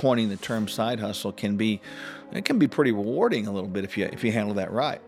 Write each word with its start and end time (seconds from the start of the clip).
coining 0.00 0.30
the 0.30 0.36
term 0.36 0.66
side 0.66 0.98
hustle 0.98 1.30
can 1.30 1.56
be 1.56 1.78
it 2.32 2.46
can 2.46 2.58
be 2.58 2.66
pretty 2.66 2.90
rewarding 2.90 3.46
a 3.46 3.52
little 3.52 3.68
bit 3.68 3.84
if 3.84 3.98
you 3.98 4.06
if 4.06 4.24
you 4.24 4.32
handle 4.32 4.54
that 4.54 4.72
right. 4.72 5.00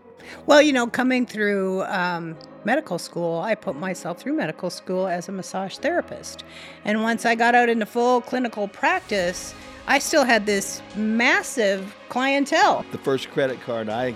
Well, 0.45 0.61
you 0.61 0.71
know, 0.71 0.87
coming 0.87 1.25
through 1.25 1.83
um, 1.83 2.37
medical 2.63 2.99
school, 2.99 3.39
I 3.39 3.55
put 3.55 3.75
myself 3.75 4.19
through 4.19 4.33
medical 4.33 4.69
school 4.69 5.07
as 5.07 5.27
a 5.27 5.31
massage 5.31 5.77
therapist. 5.77 6.43
And 6.85 7.01
once 7.01 7.25
I 7.25 7.35
got 7.35 7.55
out 7.55 7.69
into 7.69 7.85
full 7.85 8.21
clinical 8.21 8.67
practice, 8.67 9.53
I 9.87 9.99
still 9.99 10.23
had 10.23 10.45
this 10.45 10.81
massive 10.95 11.93
clientele. 12.09 12.85
The 12.91 12.99
first 12.99 13.31
credit 13.31 13.59
card 13.61 13.89
I 13.89 14.15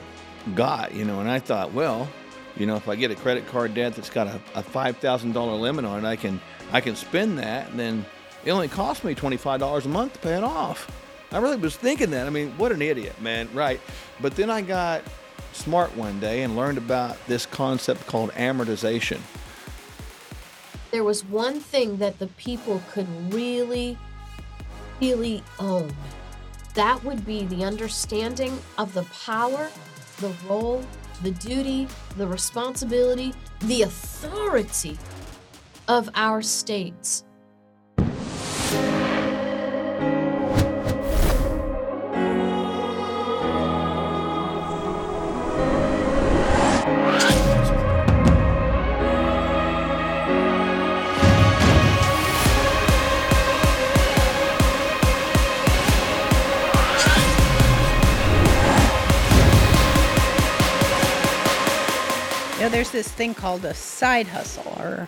got, 0.55 0.93
you 0.93 1.03
know, 1.03 1.19
and 1.19 1.29
I 1.29 1.39
thought, 1.39 1.73
well, 1.73 2.07
you 2.55 2.67
know, 2.67 2.75
if 2.75 2.87
I 2.87 2.95
get 2.95 3.11
a 3.11 3.15
credit 3.15 3.47
card 3.47 3.73
debt 3.73 3.95
that's 3.95 4.09
got 4.09 4.27
a, 4.27 4.39
a 4.55 4.63
five 4.63 4.97
thousand 4.97 5.33
dollar 5.33 5.55
limit 5.55 5.85
on 5.85 6.05
it, 6.05 6.07
I 6.07 6.15
can 6.15 6.39
I 6.71 6.81
can 6.81 6.95
spend 6.95 7.39
that, 7.39 7.69
and 7.69 7.79
then 7.79 8.05
it 8.47 8.51
only 8.51 8.69
cost 8.69 9.03
me 9.03 9.13
twenty 9.13 9.35
five 9.35 9.59
dollars 9.59 9.85
a 9.85 9.89
month 9.89 10.13
to 10.13 10.19
pay 10.19 10.35
it 10.35 10.43
off. 10.43 10.89
I 11.33 11.39
really 11.39 11.57
was 11.57 11.75
thinking 11.75 12.11
that. 12.11 12.25
I 12.25 12.29
mean, 12.29 12.51
what 12.57 12.71
an 12.71 12.81
idiot, 12.81 13.21
man, 13.21 13.49
right? 13.53 13.81
But 14.21 14.37
then 14.37 14.49
I 14.49 14.61
got 14.61 15.03
smart 15.51 15.93
one 15.97 16.21
day 16.21 16.43
and 16.43 16.55
learned 16.55 16.77
about 16.77 17.17
this 17.27 17.45
concept 17.45 18.07
called 18.07 18.31
amortization. 18.31 19.19
There 20.91 21.03
was 21.03 21.25
one 21.25 21.59
thing 21.59 21.97
that 21.97 22.19
the 22.19 22.27
people 22.37 22.81
could 22.89 23.07
really, 23.33 23.97
really 25.01 25.43
own. 25.59 25.93
That 26.75 27.03
would 27.03 27.25
be 27.25 27.43
the 27.43 27.65
understanding 27.65 28.57
of 28.77 28.93
the 28.93 29.03
power, 29.25 29.69
the 30.19 30.33
role, 30.47 30.85
the 31.21 31.31
duty, 31.31 31.89
the 32.15 32.25
responsibility, 32.25 33.33
the 33.61 33.81
authority 33.81 34.97
of 35.89 36.09
our 36.15 36.41
states. 36.41 37.25
There's 62.69 62.91
this 62.91 63.07
thing 63.07 63.33
called 63.33 63.65
a 63.65 63.73
side 63.73 64.27
hustle, 64.27 64.71
or 64.77 65.07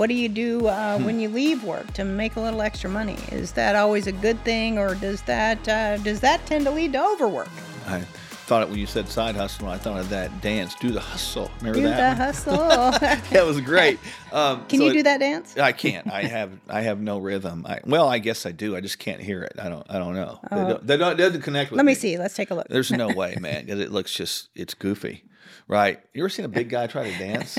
what 0.00 0.08
do 0.08 0.14
you 0.14 0.30
do 0.30 0.66
uh, 0.66 0.96
Hmm. 0.96 1.04
when 1.04 1.20
you 1.20 1.28
leave 1.28 1.62
work 1.62 1.92
to 1.92 2.04
make 2.04 2.36
a 2.36 2.40
little 2.40 2.62
extra 2.62 2.88
money? 2.88 3.18
Is 3.30 3.52
that 3.52 3.76
always 3.76 4.06
a 4.06 4.12
good 4.12 4.42
thing, 4.44 4.78
or 4.78 4.94
does 4.94 5.20
that 5.22 5.68
uh, 5.68 5.98
does 5.98 6.20
that 6.20 6.44
tend 6.46 6.64
to 6.64 6.70
lead 6.70 6.94
to 6.94 7.04
overwork? 7.04 7.50
I 7.86 8.00
thought 8.46 8.62
it 8.62 8.70
when 8.70 8.78
you 8.78 8.86
said 8.86 9.08
side 9.08 9.36
hustle, 9.36 9.68
I 9.68 9.76
thought 9.76 10.00
of 10.00 10.08
that 10.08 10.40
dance, 10.40 10.74
do 10.76 10.88
the 10.90 11.00
hustle. 11.00 11.50
Remember 11.58 11.80
Do 11.80 11.82
the 11.82 11.90
that? 11.90 12.16
one? 12.18 12.26
hustle. 12.28 13.28
that 13.30 13.44
was 13.44 13.60
great. 13.60 13.98
Um, 14.32 14.64
Can 14.68 14.78
so 14.78 14.84
you 14.86 14.90
it- 14.90 14.94
do 14.94 15.02
that 15.02 15.18
dance? 15.20 15.58
I 15.58 15.72
can't. 15.72 16.10
I 16.10 16.22
have 16.22 16.50
I 16.70 16.80
have 16.80 16.98
no 17.02 17.18
rhythm. 17.18 17.66
I, 17.68 17.80
well, 17.84 18.08
I 18.08 18.20
guess 18.20 18.46
I 18.46 18.52
do. 18.52 18.74
I 18.74 18.80
just 18.80 18.98
can't 18.98 19.20
hear 19.20 19.42
it. 19.42 19.52
I 19.62 19.68
don't. 19.68 19.86
I 19.90 19.98
don't 19.98 20.14
know. 20.14 20.40
They 20.50 20.96
don't, 20.96 21.16
they 21.18 21.28
don't, 21.28 21.42
connect 21.42 21.70
with 21.72 21.76
Let 21.76 21.84
me 21.84 21.90
me. 21.92 21.94
see. 21.94 22.16
Let's 22.16 22.34
take 22.34 22.50
a 22.50 22.54
look. 22.54 22.68
There's 22.68 22.90
no 22.90 23.08
way, 23.14 23.36
man, 23.38 23.66
because 23.66 23.80
it 23.80 23.92
looks 23.92 24.14
just 24.14 24.48
it's 24.54 24.72
goofy, 24.72 25.24
right? 25.68 26.00
You 26.14 26.22
ever 26.22 26.30
seen 26.30 26.46
a 26.46 26.48
big 26.48 26.70
guy 26.70 26.86
try 26.86 27.04
to 27.10 27.18
dance? 27.18 27.58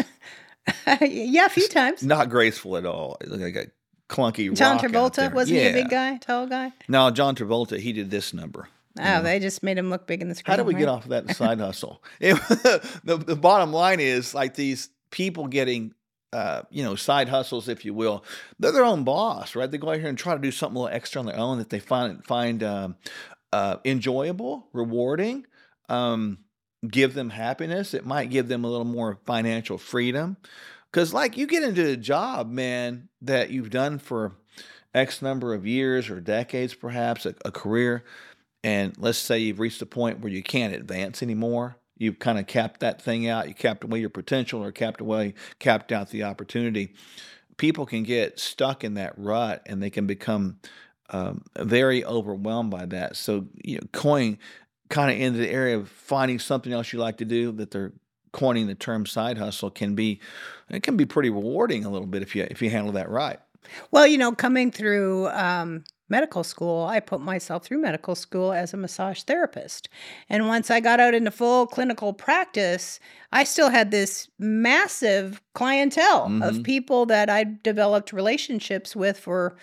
yeah, 1.02 1.45
a 1.45 1.50
few 1.50 1.67
times. 1.67 2.04
Not 2.04 2.30
graceful 2.30 2.78
at 2.78 2.86
all. 2.86 3.17
It 3.22 3.30
looked 3.30 3.44
like 3.44 3.56
a 3.56 3.67
clunky. 4.14 4.54
John 4.56 4.78
Travolta 4.78 5.34
wasn't 5.34 5.59
he 5.59 5.67
a 5.67 5.73
big 5.73 5.90
guy, 5.90 6.17
tall 6.17 6.48
guy? 6.48 6.73
No, 6.88 7.09
John 7.12 7.36
Travolta. 7.36 7.80
He 7.80 7.94
did 7.94 8.12
this 8.12 8.34
number. 8.34 8.67
Oh, 9.00 9.22
they 9.22 9.39
just 9.39 9.64
made 9.64 9.78
him 9.78 9.89
look 9.89 10.06
big 10.06 10.22
in 10.22 10.28
the 10.28 10.36
screen. 10.36 10.52
How 10.52 10.62
do 10.62 10.67
we 10.67 10.73
get 10.73 10.89
off 10.89 11.06
of 11.06 11.09
that 11.12 11.36
side 11.36 11.59
hustle? 11.59 12.04
It- 12.20 12.36
the, 13.04 13.17
the 13.17 13.36
bottom 13.38 13.72
line 13.72 14.00
is 14.02 14.34
like 14.36 14.56
these 14.56 14.89
people 15.12 15.48
getting, 15.48 15.94
uh, 16.33 16.64
you 16.70 16.83
know, 16.83 16.95
side 16.95 17.30
hustles, 17.30 17.70
if 17.70 17.86
you 17.86 17.94
will. 17.94 18.26
They're 18.60 18.73
their 18.73 18.83
own 18.83 19.05
boss, 19.05 19.55
right? 19.55 19.71
They 19.71 19.77
go 19.77 19.89
out 19.92 20.00
here 20.00 20.10
and 20.10 20.17
try 20.17 20.33
to 20.33 20.42
do 20.42 20.52
something 20.52 20.76
a 20.76 20.82
little 20.82 20.95
extra 20.95 21.20
on 21.20 21.26
their 21.26 21.38
own 21.38 21.58
that 21.60 21.70
they 21.70 21.80
find 21.80 22.23
find 22.26 22.61
um, 22.64 22.98
uh, 23.54 23.77
enjoyable, 23.86 24.67
rewarding, 24.73 25.45
um, 25.88 26.39
give 26.87 27.14
them 27.14 27.30
happiness. 27.30 27.93
It 27.93 28.05
might 28.05 28.30
give 28.30 28.47
them 28.47 28.64
a 28.64 28.69
little 28.69 28.86
more 28.86 29.19
financial 29.25 29.77
freedom. 29.77 30.37
Because, 30.92 31.14
like, 31.14 31.37
you 31.37 31.47
get 31.47 31.64
into 31.64 31.87
a 31.87 31.95
job, 31.97 32.52
man, 32.52 33.08
that 33.21 33.49
you've 33.49 33.69
done 33.69 33.97
for 33.97 34.33
X 34.93 35.21
number 35.21 35.53
of 35.53 35.65
years 35.65 36.09
or 36.09 36.20
decades, 36.20 36.73
perhaps, 36.73 37.25
a, 37.25 37.33
a 37.45 37.52
career 37.52 38.03
and 38.64 38.93
let's 38.97 39.17
say 39.17 39.39
you've 39.39 39.59
reached 39.59 39.81
a 39.81 39.86
point 39.86 40.20
where 40.20 40.31
you 40.31 40.43
can't 40.43 40.73
advance 40.73 41.23
anymore 41.23 41.77
you've 41.97 42.20
kind 42.20 42.39
of 42.39 42.47
capped 42.47 42.80
that 42.80 43.02
thing 43.02 43.27
out 43.27 43.47
you 43.47 43.53
capped 43.53 43.83
away 43.83 43.99
your 43.99 44.09
potential 44.09 44.64
or 44.64 44.71
capped 44.71 45.02
away 45.02 45.33
capped 45.59 45.91
out 45.91 46.09
the 46.09 46.23
opportunity 46.23 46.93
people 47.58 47.86
can 47.86 48.03
get 48.03 48.39
stuck 48.39 48.83
in 48.83 48.95
that 48.95 49.14
rut 49.17 49.61
and 49.65 49.81
they 49.81 49.89
can 49.89 50.08
become 50.08 50.58
um, 51.09 51.43
very 51.58 52.05
overwhelmed 52.05 52.71
by 52.71 52.86
that 52.86 53.15
so 53.15 53.45
you 53.64 53.75
know 53.75 53.87
coin 53.91 54.37
kind 54.91 55.09
of 55.11 55.17
into 55.19 55.39
the 55.39 55.49
area 55.49 55.75
of 55.77 55.89
finding 55.89 56.37
something 56.39 56.71
else 56.73 56.93
you 56.93 56.99
like 56.99 57.17
to 57.17 57.25
do 57.25 57.52
that 57.53 57.71
they're 57.71 57.93
coining 58.33 58.67
the 58.67 58.75
term 58.75 59.05
side 59.05 59.37
hustle 59.37 59.69
can 59.71 59.95
be 59.95 60.19
it 60.69 60.83
can 60.83 60.95
be 60.95 61.05
pretty 61.05 61.29
rewarding 61.29 61.83
a 61.85 61.89
little 61.89 62.07
bit 62.07 62.21
if 62.21 62.35
you 62.35 62.45
if 62.52 62.61
you 62.61 62.69
handle 62.69 62.91
that 62.93 63.09
right 63.09 63.39
Well, 63.91 64.07
you 64.07 64.17
know, 64.17 64.31
coming 64.31 64.71
through 64.71 65.27
um, 65.29 65.83
medical 66.09 66.43
school, 66.43 66.85
I 66.85 66.99
put 66.99 67.21
myself 67.21 67.63
through 67.63 67.77
medical 67.81 68.15
school 68.15 68.52
as 68.52 68.73
a 68.73 68.77
massage 68.77 69.21
therapist. 69.23 69.87
And 70.29 70.47
once 70.47 70.71
I 70.71 70.79
got 70.81 70.99
out 70.99 71.13
into 71.13 71.31
full 71.31 71.67
clinical 71.67 72.11
practice, 72.13 72.99
I 73.31 73.43
still 73.45 73.69
had 73.69 73.91
this 73.91 74.27
massive 74.39 75.41
clientele 75.53 76.27
Mhm. 76.27 76.41
of 76.47 76.63
people 76.63 77.05
that 77.08 77.29
I 77.29 77.45
developed 77.63 78.11
relationships 78.13 78.95
with 78.95 79.17
for 79.19 79.55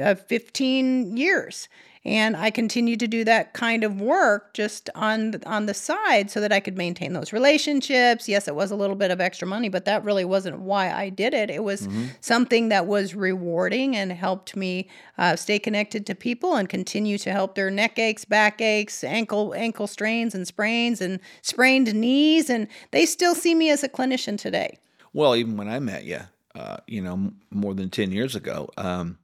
uh, 0.00 0.14
15 0.16 1.16
years. 1.16 1.68
And 2.06 2.36
I 2.36 2.50
continued 2.50 3.00
to 3.00 3.08
do 3.08 3.24
that 3.24 3.54
kind 3.54 3.82
of 3.82 3.98
work 3.98 4.52
just 4.52 4.90
on 4.94 5.40
on 5.46 5.64
the 5.64 5.72
side 5.72 6.30
so 6.30 6.38
that 6.40 6.52
I 6.52 6.60
could 6.60 6.76
maintain 6.76 7.14
those 7.14 7.32
relationships. 7.32 8.28
Yes, 8.28 8.46
it 8.46 8.54
was 8.54 8.70
a 8.70 8.76
little 8.76 8.96
bit 8.96 9.10
of 9.10 9.22
extra 9.22 9.48
money, 9.48 9.70
but 9.70 9.86
that 9.86 10.04
really 10.04 10.24
wasn't 10.24 10.60
why 10.60 10.92
I 10.92 11.08
did 11.08 11.32
it. 11.32 11.48
It 11.48 11.64
was 11.64 11.88
something 12.20 12.68
that 12.68 12.86
was 12.86 13.14
rewarding 13.14 13.96
and 13.96 14.12
helped 14.12 14.54
me 14.54 14.88
uh, 15.16 15.36
stay 15.36 15.58
connected 15.58 16.04
to 16.06 16.14
people 16.14 16.56
and 16.56 16.68
continue 16.68 17.16
to 17.18 17.32
help 17.32 17.54
their 17.54 17.70
neck 17.70 17.98
aches, 17.98 18.26
back 18.26 18.60
aches, 18.60 19.02
ankle 19.02 19.54
ankle 19.54 19.86
strains 19.86 20.34
and 20.34 20.46
sprains 20.46 21.00
and 21.00 21.20
sprained 21.40 21.94
knees. 21.94 22.50
And 22.50 22.68
they 22.90 23.06
still 23.06 23.34
see 23.34 23.54
me 23.54 23.70
as 23.70 23.82
a 23.82 23.88
clinician 23.88 24.36
today. 24.36 24.78
Well, 25.14 25.34
even 25.36 25.56
when 25.56 25.68
I 25.68 25.78
met 25.78 26.04
you, 26.04 26.20
uh, 26.54 26.78
you 26.86 27.00
know, 27.00 27.14
m- 27.14 27.40
more 27.50 27.72
than 27.72 27.88
10 27.88 28.12
years 28.12 28.34
ago, 28.34 28.68
um, 28.76 29.18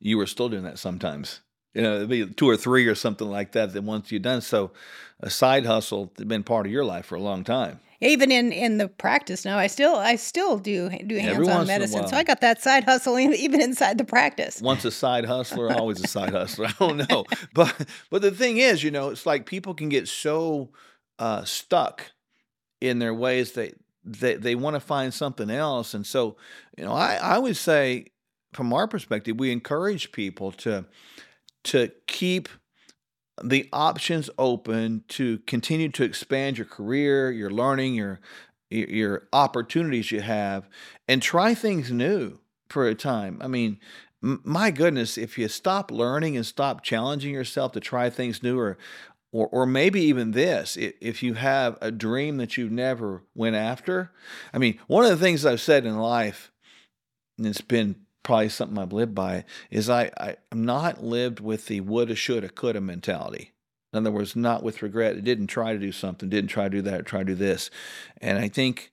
you 0.00 0.16
were 0.18 0.26
still 0.26 0.48
doing 0.48 0.64
that 0.64 0.78
sometimes. 0.78 1.40
You 1.74 1.82
know, 1.82 1.96
it'd 1.96 2.08
be 2.08 2.26
two 2.26 2.48
or 2.48 2.56
three 2.56 2.86
or 2.86 2.94
something 2.94 3.28
like 3.28 3.52
that 3.52 3.72
that 3.72 3.82
once 3.82 4.12
you've 4.12 4.22
done. 4.22 4.40
So 4.40 4.70
a 5.20 5.30
side 5.30 5.66
hustle 5.66 6.12
has 6.16 6.24
been 6.24 6.44
part 6.44 6.66
of 6.66 6.72
your 6.72 6.84
life 6.84 7.06
for 7.06 7.16
a 7.16 7.20
long 7.20 7.44
time. 7.44 7.80
Even 8.00 8.30
in 8.30 8.52
in 8.52 8.78
the 8.78 8.88
practice 8.88 9.44
now, 9.44 9.58
I 9.58 9.66
still 9.66 9.96
I 9.96 10.16
still 10.16 10.58
do 10.58 10.88
do 10.90 11.16
in 11.16 11.28
a 11.28 11.64
medicine. 11.64 12.06
So. 12.06 12.16
I 12.16 12.22
got 12.22 12.40
that 12.42 12.62
side 12.62 12.84
hustle 12.84 13.18
even 13.18 13.60
inside 13.60 13.98
the 13.98 14.04
practice. 14.04 14.60
Once 14.60 14.84
a 14.84 14.90
side 14.90 15.24
hustler, 15.24 15.72
always 15.78 16.02
a 16.02 16.06
side 16.06 16.32
hustler. 16.32 16.66
I 16.66 16.74
don't 16.78 17.08
know. 17.08 17.24
But 17.54 17.88
but 18.10 18.22
the 18.22 18.30
thing 18.30 18.58
is, 18.58 18.82
you 18.82 18.90
know, 18.90 19.10
it's 19.10 19.26
like 19.26 19.46
people 19.46 19.74
can 19.74 19.88
get 19.88 20.08
so 20.08 20.70
uh, 21.18 21.44
stuck 21.44 22.12
in 22.80 22.98
their 22.98 23.14
ways 23.14 23.52
that 23.52 23.78
they, 24.04 24.34
they 24.34 24.54
want 24.54 24.74
to 24.74 24.80
find 24.80 25.14
something 25.14 25.50
else. 25.50 25.94
And 25.94 26.06
so, 26.06 26.36
you 26.76 26.84
know, 26.84 26.92
I, 26.92 27.14
I 27.14 27.38
would 27.38 27.56
say 27.56 28.06
from 28.52 28.72
our 28.72 28.86
perspective, 28.86 29.38
we 29.38 29.50
encourage 29.50 30.12
people 30.12 30.52
to 30.52 30.84
to 31.64 31.90
keep 32.06 32.48
the 33.42 33.68
options 33.72 34.30
open 34.38 35.04
to 35.08 35.38
continue 35.40 35.88
to 35.90 36.04
expand 36.04 36.58
your 36.58 36.66
career, 36.66 37.30
your 37.32 37.50
learning, 37.50 37.94
your 37.94 38.20
your 38.70 39.28
opportunities 39.32 40.10
you 40.10 40.20
have, 40.20 40.68
and 41.06 41.22
try 41.22 41.54
things 41.54 41.92
new 41.92 42.38
for 42.68 42.86
a 42.86 42.94
time. 42.94 43.38
I 43.40 43.46
mean, 43.46 43.78
my 44.20 44.70
goodness, 44.70 45.16
if 45.18 45.38
you 45.38 45.48
stop 45.48 45.90
learning 45.90 46.36
and 46.36 46.46
stop 46.46 46.82
challenging 46.82 47.32
yourself 47.32 47.72
to 47.72 47.80
try 47.80 48.10
things 48.10 48.42
new, 48.42 48.58
or 48.58 48.78
or, 49.32 49.48
or 49.48 49.66
maybe 49.66 50.00
even 50.02 50.30
this, 50.30 50.76
if 50.78 51.20
you 51.20 51.34
have 51.34 51.76
a 51.80 51.90
dream 51.90 52.36
that 52.36 52.56
you've 52.56 52.70
never 52.70 53.24
went 53.34 53.56
after. 53.56 54.12
I 54.52 54.58
mean, 54.58 54.78
one 54.86 55.04
of 55.04 55.10
the 55.10 55.16
things 55.16 55.44
I've 55.44 55.60
said 55.60 55.84
in 55.84 55.98
life, 55.98 56.52
and 57.36 57.44
it's 57.48 57.60
been 57.60 58.03
probably 58.24 58.48
something 58.48 58.76
I've 58.76 58.92
lived 58.92 59.14
by, 59.14 59.44
is 59.70 59.88
I, 59.88 60.10
I 60.18 60.36
I'm 60.50 60.64
not 60.64 61.04
lived 61.04 61.38
with 61.38 61.66
the 61.66 61.80
woulda, 61.80 62.16
shoulda, 62.16 62.48
coulda 62.48 62.80
mentality. 62.80 63.52
In 63.92 63.98
other 63.98 64.10
words, 64.10 64.34
not 64.34 64.64
with 64.64 64.82
regret. 64.82 65.16
I 65.16 65.20
didn't 65.20 65.46
try 65.46 65.72
to 65.72 65.78
do 65.78 65.92
something, 65.92 66.28
didn't 66.28 66.50
try 66.50 66.64
to 66.64 66.70
do 66.70 66.82
that, 66.82 67.06
try 67.06 67.20
to 67.20 67.24
do 67.24 67.34
this. 67.36 67.70
And 68.20 68.38
I 68.38 68.48
think 68.48 68.90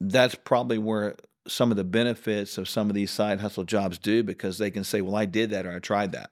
that's 0.00 0.34
probably 0.34 0.78
where 0.78 1.14
some 1.46 1.70
of 1.70 1.76
the 1.76 1.84
benefits 1.84 2.58
of 2.58 2.68
some 2.68 2.90
of 2.90 2.94
these 2.94 3.12
side 3.12 3.40
hustle 3.40 3.62
jobs 3.62 3.98
do 3.98 4.24
because 4.24 4.58
they 4.58 4.72
can 4.72 4.82
say, 4.82 5.00
well, 5.00 5.14
I 5.14 5.26
did 5.26 5.50
that 5.50 5.64
or 5.64 5.76
I 5.76 5.78
tried 5.78 6.10
that. 6.12 6.30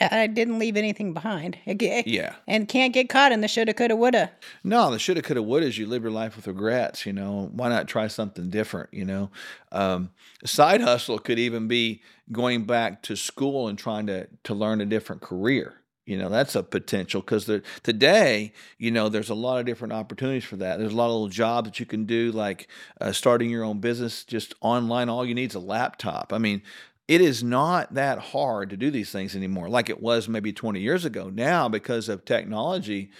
Yeah, 0.00 0.08
I 0.10 0.26
didn't 0.26 0.58
leave 0.58 0.76
anything 0.76 1.14
behind. 1.14 1.56
Aga- 1.66 2.04
Yeah. 2.06 2.34
And 2.46 2.68
can't 2.68 2.92
get 2.92 3.08
caught 3.08 3.32
in 3.32 3.40
the 3.40 3.48
shoulda, 3.48 3.72
coulda, 3.74 3.96
woulda. 3.96 4.30
No, 4.64 4.90
the 4.90 4.98
shoulda, 4.98 5.22
coulda, 5.22 5.42
woulda 5.42 5.66
is 5.66 5.78
you 5.78 5.86
live 5.86 6.02
your 6.02 6.12
life 6.12 6.36
with 6.36 6.46
regrets. 6.46 7.06
You 7.06 7.12
know, 7.12 7.50
why 7.52 7.68
not 7.68 7.88
try 7.88 8.06
something 8.08 8.50
different? 8.50 8.92
You 8.92 9.04
know, 9.04 9.30
um, 9.72 10.10
side 10.44 10.80
hustle 10.80 11.18
could 11.18 11.38
even 11.38 11.68
be 11.68 12.02
going 12.30 12.64
back 12.64 13.02
to 13.04 13.16
school 13.16 13.68
and 13.68 13.78
trying 13.78 14.06
to 14.06 14.28
to 14.44 14.54
learn 14.54 14.80
a 14.80 14.86
different 14.86 15.22
career. 15.22 15.74
You 16.04 16.16
know, 16.16 16.30
that's 16.30 16.54
a 16.54 16.62
potential 16.62 17.20
because 17.20 17.50
today, 17.82 18.54
you 18.78 18.90
know, 18.90 19.10
there's 19.10 19.28
a 19.28 19.34
lot 19.34 19.60
of 19.60 19.66
different 19.66 19.92
opportunities 19.92 20.44
for 20.44 20.56
that. 20.56 20.78
There's 20.78 20.94
a 20.94 20.96
lot 20.96 21.06
of 21.06 21.12
little 21.12 21.28
jobs 21.28 21.68
that 21.68 21.80
you 21.80 21.84
can 21.86 22.06
do, 22.06 22.32
like 22.32 22.68
uh, 22.98 23.12
starting 23.12 23.50
your 23.50 23.62
own 23.62 23.80
business 23.80 24.24
just 24.24 24.54
online. 24.62 25.10
All 25.10 25.26
you 25.26 25.34
need 25.34 25.50
is 25.50 25.54
a 25.54 25.60
laptop. 25.60 26.32
I 26.32 26.38
mean, 26.38 26.62
it 27.08 27.20
is 27.22 27.42
not 27.42 27.94
that 27.94 28.18
hard 28.18 28.70
to 28.70 28.76
do 28.76 28.90
these 28.90 29.10
things 29.10 29.34
anymore 29.34 29.68
like 29.68 29.88
it 29.88 30.02
was 30.02 30.28
maybe 30.28 30.52
20 30.52 30.78
years 30.80 31.04
ago. 31.04 31.30
Now, 31.30 31.68
because 31.68 32.08
of 32.08 32.24
technology, 32.24 33.10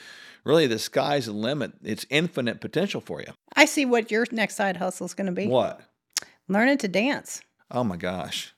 really 0.45 0.67
the 0.67 0.79
sky's 0.79 1.27
the 1.27 1.33
limit. 1.33 1.73
It's 1.83 2.07
infinite 2.11 2.61
potential 2.61 3.01
for 3.01 3.21
you. 3.21 3.33
I 3.57 3.65
see 3.65 3.87
what 3.87 4.11
your 4.11 4.27
next 4.31 4.57
side 4.57 4.77
hustle 4.77 5.07
is 5.07 5.15
going 5.15 5.27
to 5.27 5.33
be. 5.33 5.47
What? 5.49 5.81
Learning 6.49 6.79
to 6.79 6.89
dance. 6.89 7.41
Oh 7.71 7.83
my 7.85 7.97
gosh. 7.97 8.55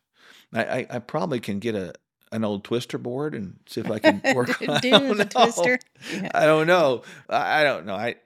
I, 0.53 0.65
I, 0.65 0.87
I 0.91 0.99
probably 0.99 1.41
can 1.41 1.59
get 1.61 1.75
a 1.75 1.95
an 2.33 2.45
old 2.45 2.63
twister 2.63 2.97
board 2.97 3.35
and 3.35 3.59
see 3.67 3.81
if 3.81 3.91
I 3.91 3.99
can 3.99 4.21
work 4.35 4.57
do 4.61 4.67
I 4.69 4.79
the 4.79 5.15
know. 5.15 5.25
twister. 5.25 5.79
Yeah. 6.13 6.31
I 6.33 6.45
don't 6.47 6.67
know. 6.69 7.03
I 7.29 7.61
I 7.61 7.65
don't 7.65 7.87
know. 7.87 7.95
I 7.95 8.17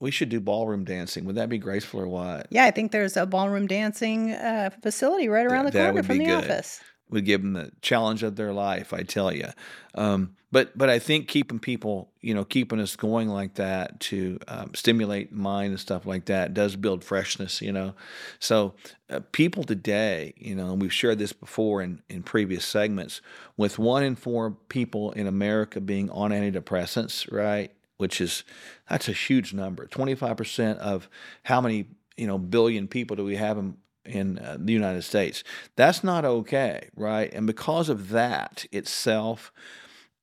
we 0.00 0.10
should 0.10 0.28
do 0.28 0.40
ballroom 0.40 0.84
dancing. 0.84 1.24
Would 1.24 1.36
that 1.36 1.48
be 1.48 1.58
graceful 1.58 2.00
or 2.00 2.08
what? 2.08 2.46
Yeah, 2.50 2.64
I 2.64 2.70
think 2.70 2.92
there's 2.92 3.16
a 3.16 3.26
ballroom 3.26 3.66
dancing 3.66 4.32
uh, 4.32 4.70
facility 4.82 5.28
right 5.28 5.46
around 5.46 5.66
the 5.66 5.72
corner 5.72 6.02
from 6.02 6.18
the 6.18 6.24
good. 6.24 6.44
office. 6.44 6.80
would 7.10 7.24
give 7.24 7.42
them 7.42 7.54
the 7.54 7.72
challenge 7.82 8.22
of 8.22 8.36
their 8.36 8.52
life. 8.52 8.92
I 8.92 9.02
tell 9.02 9.32
you, 9.32 9.48
um, 9.94 10.36
but 10.52 10.76
but 10.78 10.88
I 10.88 10.98
think 10.98 11.26
keeping 11.26 11.58
people, 11.58 12.12
you 12.20 12.32
know, 12.32 12.44
keeping 12.44 12.80
us 12.80 12.94
going 12.94 13.28
like 13.28 13.54
that 13.54 13.98
to 14.00 14.38
um, 14.46 14.72
stimulate 14.74 15.32
mind 15.32 15.70
and 15.70 15.80
stuff 15.80 16.06
like 16.06 16.26
that 16.26 16.54
does 16.54 16.76
build 16.76 17.02
freshness. 17.02 17.60
You 17.60 17.72
know, 17.72 17.94
so 18.38 18.74
uh, 19.10 19.20
people 19.32 19.64
today, 19.64 20.32
you 20.36 20.54
know, 20.54 20.70
and 20.70 20.80
we've 20.80 20.92
shared 20.92 21.18
this 21.18 21.32
before 21.32 21.82
in 21.82 22.02
in 22.08 22.22
previous 22.22 22.64
segments, 22.64 23.20
with 23.56 23.80
one 23.80 24.04
in 24.04 24.14
four 24.14 24.52
people 24.68 25.10
in 25.12 25.26
America 25.26 25.80
being 25.80 26.08
on 26.10 26.30
antidepressants, 26.30 27.30
right? 27.32 27.72
Which 27.98 28.20
is 28.20 28.44
that's 28.88 29.08
a 29.08 29.12
huge 29.12 29.52
number. 29.52 29.86
Twenty 29.86 30.14
five 30.14 30.36
percent 30.36 30.78
of 30.78 31.08
how 31.42 31.60
many 31.60 31.86
you 32.16 32.26
know 32.26 32.38
billion 32.38 32.88
people 32.88 33.16
do 33.16 33.24
we 33.24 33.36
have 33.36 33.58
in 33.58 33.76
in 34.04 34.38
uh, 34.38 34.56
the 34.58 34.72
United 34.72 35.02
States. 35.02 35.44
That's 35.76 36.02
not 36.02 36.24
okay, 36.24 36.88
right? 36.96 37.32
And 37.32 37.46
because 37.46 37.88
of 37.88 38.08
that 38.10 38.64
itself, 38.72 39.52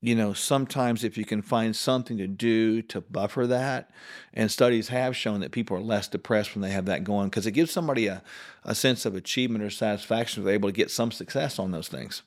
you 0.02 0.16
know, 0.16 0.34
sometimes 0.34 1.04
if 1.04 1.18
you 1.18 1.26
can 1.26 1.42
find 1.42 1.76
something 1.76 2.18
to 2.18 2.28
do 2.28 2.82
to 2.84 3.02
buffer 3.02 3.48
that, 3.48 3.90
and 4.34 4.52
studies 4.52 4.90
have 4.90 5.16
shown 5.16 5.40
that 5.40 5.52
people 5.52 5.78
are 5.78 5.82
less 5.82 6.08
depressed 6.08 6.54
when 6.54 6.62
they 6.62 6.72
have 6.72 6.86
that 6.86 7.04
going 7.04 7.30
because 7.30 7.48
it 7.48 7.52
gives 7.52 7.72
somebody 7.72 8.08
a, 8.08 8.22
a 8.64 8.76
sense 8.76 9.06
of 9.06 9.16
achievement 9.16 9.64
or 9.64 9.70
satisfaction 9.70 10.42
if 10.42 10.46
they're 10.46 10.54
able 10.54 10.70
to 10.70 10.74
get 10.74 10.92
some 10.92 11.12
success 11.12 11.58
on 11.58 11.72
those 11.72 11.88
things. 11.88 12.22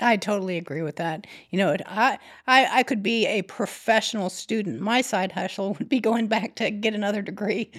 I 0.00 0.16
totally 0.16 0.56
agree 0.56 0.80
with 0.82 0.96
that. 0.96 1.26
You 1.50 1.58
know, 1.58 1.76
I, 1.86 2.18
I 2.46 2.78
I 2.78 2.82
could 2.82 3.02
be 3.02 3.26
a 3.26 3.42
professional 3.42 4.30
student. 4.30 4.80
My 4.80 5.02
side 5.02 5.32
hustle 5.32 5.74
would 5.74 5.88
be 5.88 6.00
going 6.00 6.28
back 6.28 6.54
to 6.56 6.70
get 6.70 6.94
another 6.94 7.20
degree. 7.20 7.70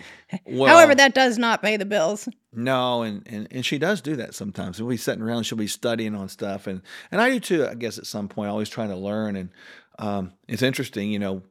Well, 0.45 0.67
However, 0.75 0.93
that 0.95 1.15
does 1.15 1.37
not 1.39 1.61
pay 1.63 1.75
the 1.77 1.85
bills. 1.85 2.29
No, 2.55 3.01
and, 3.01 3.23
and, 3.25 3.47
and 3.49 3.65
she 3.65 3.79
does 3.79 3.99
do 3.99 4.15
that 4.17 4.35
sometimes. 4.35 4.79
We'll 4.79 4.91
be 4.91 4.97
sitting 4.97 5.23
around, 5.23 5.43
she'll 5.43 5.57
be 5.57 5.65
studying 5.67 6.13
on 6.13 6.29
stuff, 6.29 6.67
and 6.67 6.81
and 7.11 7.19
I 7.19 7.31
do 7.31 7.39
too. 7.39 7.65
I 7.67 7.73
guess 7.73 7.97
at 7.97 8.05
some 8.05 8.27
point, 8.27 8.49
always 8.51 8.69
trying 8.69 8.89
to 8.89 8.95
learn, 8.95 9.35
and 9.35 9.49
um, 9.97 10.33
it's 10.47 10.61
interesting. 10.61 11.11
You 11.11 11.19
know, 11.19 11.41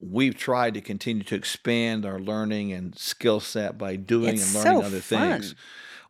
we've 0.00 0.36
tried 0.36 0.74
to 0.74 0.80
continue 0.80 1.24
to 1.24 1.34
expand 1.34 2.06
our 2.06 2.20
learning 2.20 2.72
and 2.72 2.96
skill 2.96 3.40
set 3.40 3.78
by 3.78 3.96
doing 3.96 4.34
It's 4.34 4.54
and 4.54 4.64
learning 4.64 4.80
so 4.80 4.86
other 4.86 5.00
fun. 5.00 5.40
things. 5.40 5.54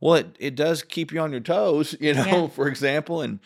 Well, 0.05 0.17
it, 0.17 0.37
it 0.39 0.55
does 0.55 0.83
keep 0.83 1.13
you 1.13 1.21
on 1.21 1.31
your 1.33 1.41
toes, 1.41 1.97
you 2.01 2.13
know, 2.13 2.25
Yeah. 2.27 2.47
for 2.49 2.69
example, 2.69 3.23
and 3.23 3.41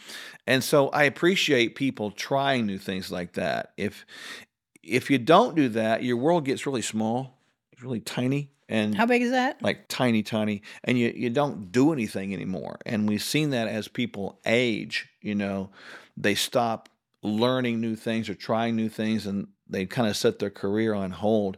and 0.45 0.63
so 0.65 0.89
I 0.89 1.05
appreciate 1.05 1.77
people 1.77 2.11
trying 2.11 2.67
new 2.67 2.79
things 2.79 3.13
like 3.13 3.35
that. 3.35 3.73
If 3.77 4.05
if 4.83 5.09
you 5.09 5.19
don't 5.19 5.55
do 5.55 5.69
that, 5.71 6.03
your 6.03 6.17
world 6.17 6.45
gets 6.45 6.67
really 6.67 6.83
small, 6.83 7.39
really 7.81 8.01
tiny, 8.01 8.51
and 8.69 8.97
How 8.97 9.07
big 9.07 9.23
is 9.23 9.31
that? 9.31 9.63
like 9.63 9.87
tiny, 9.89 10.25
tiny, 10.25 10.63
and 10.83 10.99
you, 10.99 11.13
you 11.15 11.31
don't 11.31 11.71
do 11.71 11.93
anything 11.93 12.35
anymore. 12.35 12.79
And 12.85 13.09
we've 13.09 13.23
seen 13.23 13.51
that 13.51 13.69
as 13.69 13.87
people 13.87 14.41
age, 14.45 15.09
you 15.23 15.37
know, 15.37 15.71
they 16.17 16.35
stop 16.35 16.89
learning 17.23 17.81
new 17.81 17.95
things 17.97 18.29
or 18.29 18.35
trying 18.35 18.75
new 18.75 18.89
things 18.89 19.27
and 19.27 19.47
they 19.69 19.87
kind 19.87 20.09
of 20.09 20.17
set 20.17 20.39
their 20.41 20.51
career 20.51 20.95
on 20.95 21.11
hold. 21.13 21.57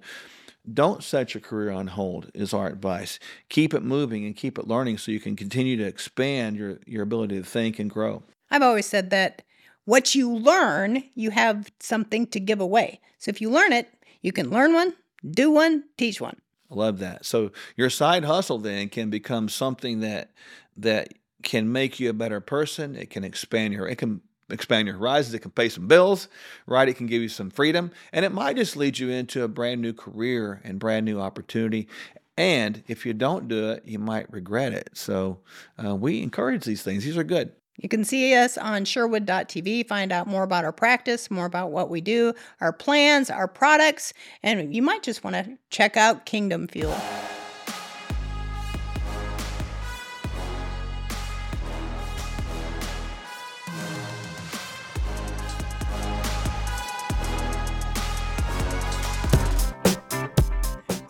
Don't 0.72 1.02
set 1.02 1.34
your 1.34 1.40
career 1.40 1.70
on 1.70 1.88
hold, 1.88 2.30
is 2.34 2.52
our 2.52 2.68
advice. 2.68 3.18
Keep 3.48 3.74
it 3.74 3.82
moving 3.82 4.24
and 4.24 4.36
keep 4.36 4.58
it 4.58 4.68
learning 4.68 4.98
so 4.98 5.10
you 5.10 5.20
can 5.20 5.36
continue 5.36 5.76
to 5.76 5.84
expand 5.84 6.56
your, 6.56 6.78
your 6.86 7.02
ability 7.02 7.38
to 7.38 7.44
think 7.44 7.78
and 7.78 7.90
grow. 7.90 8.22
I've 8.50 8.62
always 8.62 8.86
said 8.86 9.10
that 9.10 9.42
what 9.84 10.14
you 10.14 10.32
learn, 10.32 11.04
you 11.14 11.30
have 11.30 11.70
something 11.80 12.26
to 12.28 12.40
give 12.40 12.60
away. 12.60 13.00
So 13.18 13.30
if 13.30 13.40
you 13.40 13.50
learn 13.50 13.72
it, 13.72 13.88
you 14.22 14.32
can 14.32 14.50
learn 14.50 14.74
one, 14.74 14.94
do 15.28 15.50
one, 15.50 15.84
teach 15.96 16.20
one. 16.20 16.40
I 16.70 16.74
love 16.74 16.98
that. 16.98 17.24
So 17.24 17.50
your 17.76 17.90
side 17.90 18.24
hustle 18.24 18.58
then 18.58 18.88
can 18.88 19.10
become 19.10 19.48
something 19.48 20.00
that 20.00 20.30
that 20.76 21.14
can 21.42 21.72
make 21.72 21.98
you 21.98 22.10
a 22.10 22.14
better 22.14 22.40
person. 22.40 22.94
It 22.94 23.10
can 23.10 23.24
expand 23.24 23.72
your 23.72 23.88
it 23.88 23.98
can 23.98 24.20
expand 24.52 24.88
your 24.88 24.96
horizons. 24.96 25.34
It 25.34 25.40
can 25.40 25.50
pay 25.50 25.68
some 25.68 25.86
bills, 25.86 26.28
right? 26.66 26.88
It 26.88 26.94
can 26.94 27.06
give 27.06 27.22
you 27.22 27.28
some 27.28 27.50
freedom, 27.50 27.90
and 28.12 28.24
it 28.24 28.32
might 28.32 28.56
just 28.56 28.76
lead 28.76 28.98
you 28.98 29.10
into 29.10 29.42
a 29.42 29.48
brand 29.48 29.80
new 29.80 29.92
career 29.92 30.60
and 30.64 30.78
brand 30.78 31.06
new 31.06 31.20
opportunity. 31.20 31.88
And 32.36 32.82
if 32.86 33.04
you 33.04 33.12
don't 33.12 33.48
do 33.48 33.70
it, 33.70 33.84
you 33.84 33.98
might 33.98 34.32
regret 34.32 34.72
it. 34.72 34.90
So 34.94 35.40
uh, 35.84 35.94
we 35.94 36.22
encourage 36.22 36.64
these 36.64 36.82
things. 36.82 37.04
These 37.04 37.18
are 37.18 37.24
good. 37.24 37.52
You 37.76 37.88
can 37.88 38.04
see 38.04 38.34
us 38.34 38.58
on 38.58 38.84
Sherwood.tv, 38.84 39.88
find 39.88 40.12
out 40.12 40.26
more 40.26 40.42
about 40.42 40.64
our 40.64 40.72
practice, 40.72 41.30
more 41.30 41.46
about 41.46 41.70
what 41.70 41.88
we 41.88 42.02
do, 42.02 42.34
our 42.60 42.74
plans, 42.74 43.30
our 43.30 43.48
products, 43.48 44.12
and 44.42 44.74
you 44.74 44.82
might 44.82 45.02
just 45.02 45.24
want 45.24 45.36
to 45.36 45.56
check 45.70 45.96
out 45.96 46.26
Kingdom 46.26 46.68
Fuel. 46.68 46.98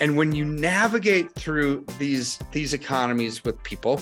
And 0.01 0.17
when 0.17 0.33
you 0.33 0.45
navigate 0.45 1.33
through 1.35 1.85
these 1.99 2.39
these 2.53 2.73
economies 2.73 3.45
with 3.45 3.63
people, 3.63 4.01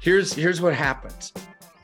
here's 0.00 0.32
here's 0.32 0.60
what 0.60 0.74
happens. 0.74 1.32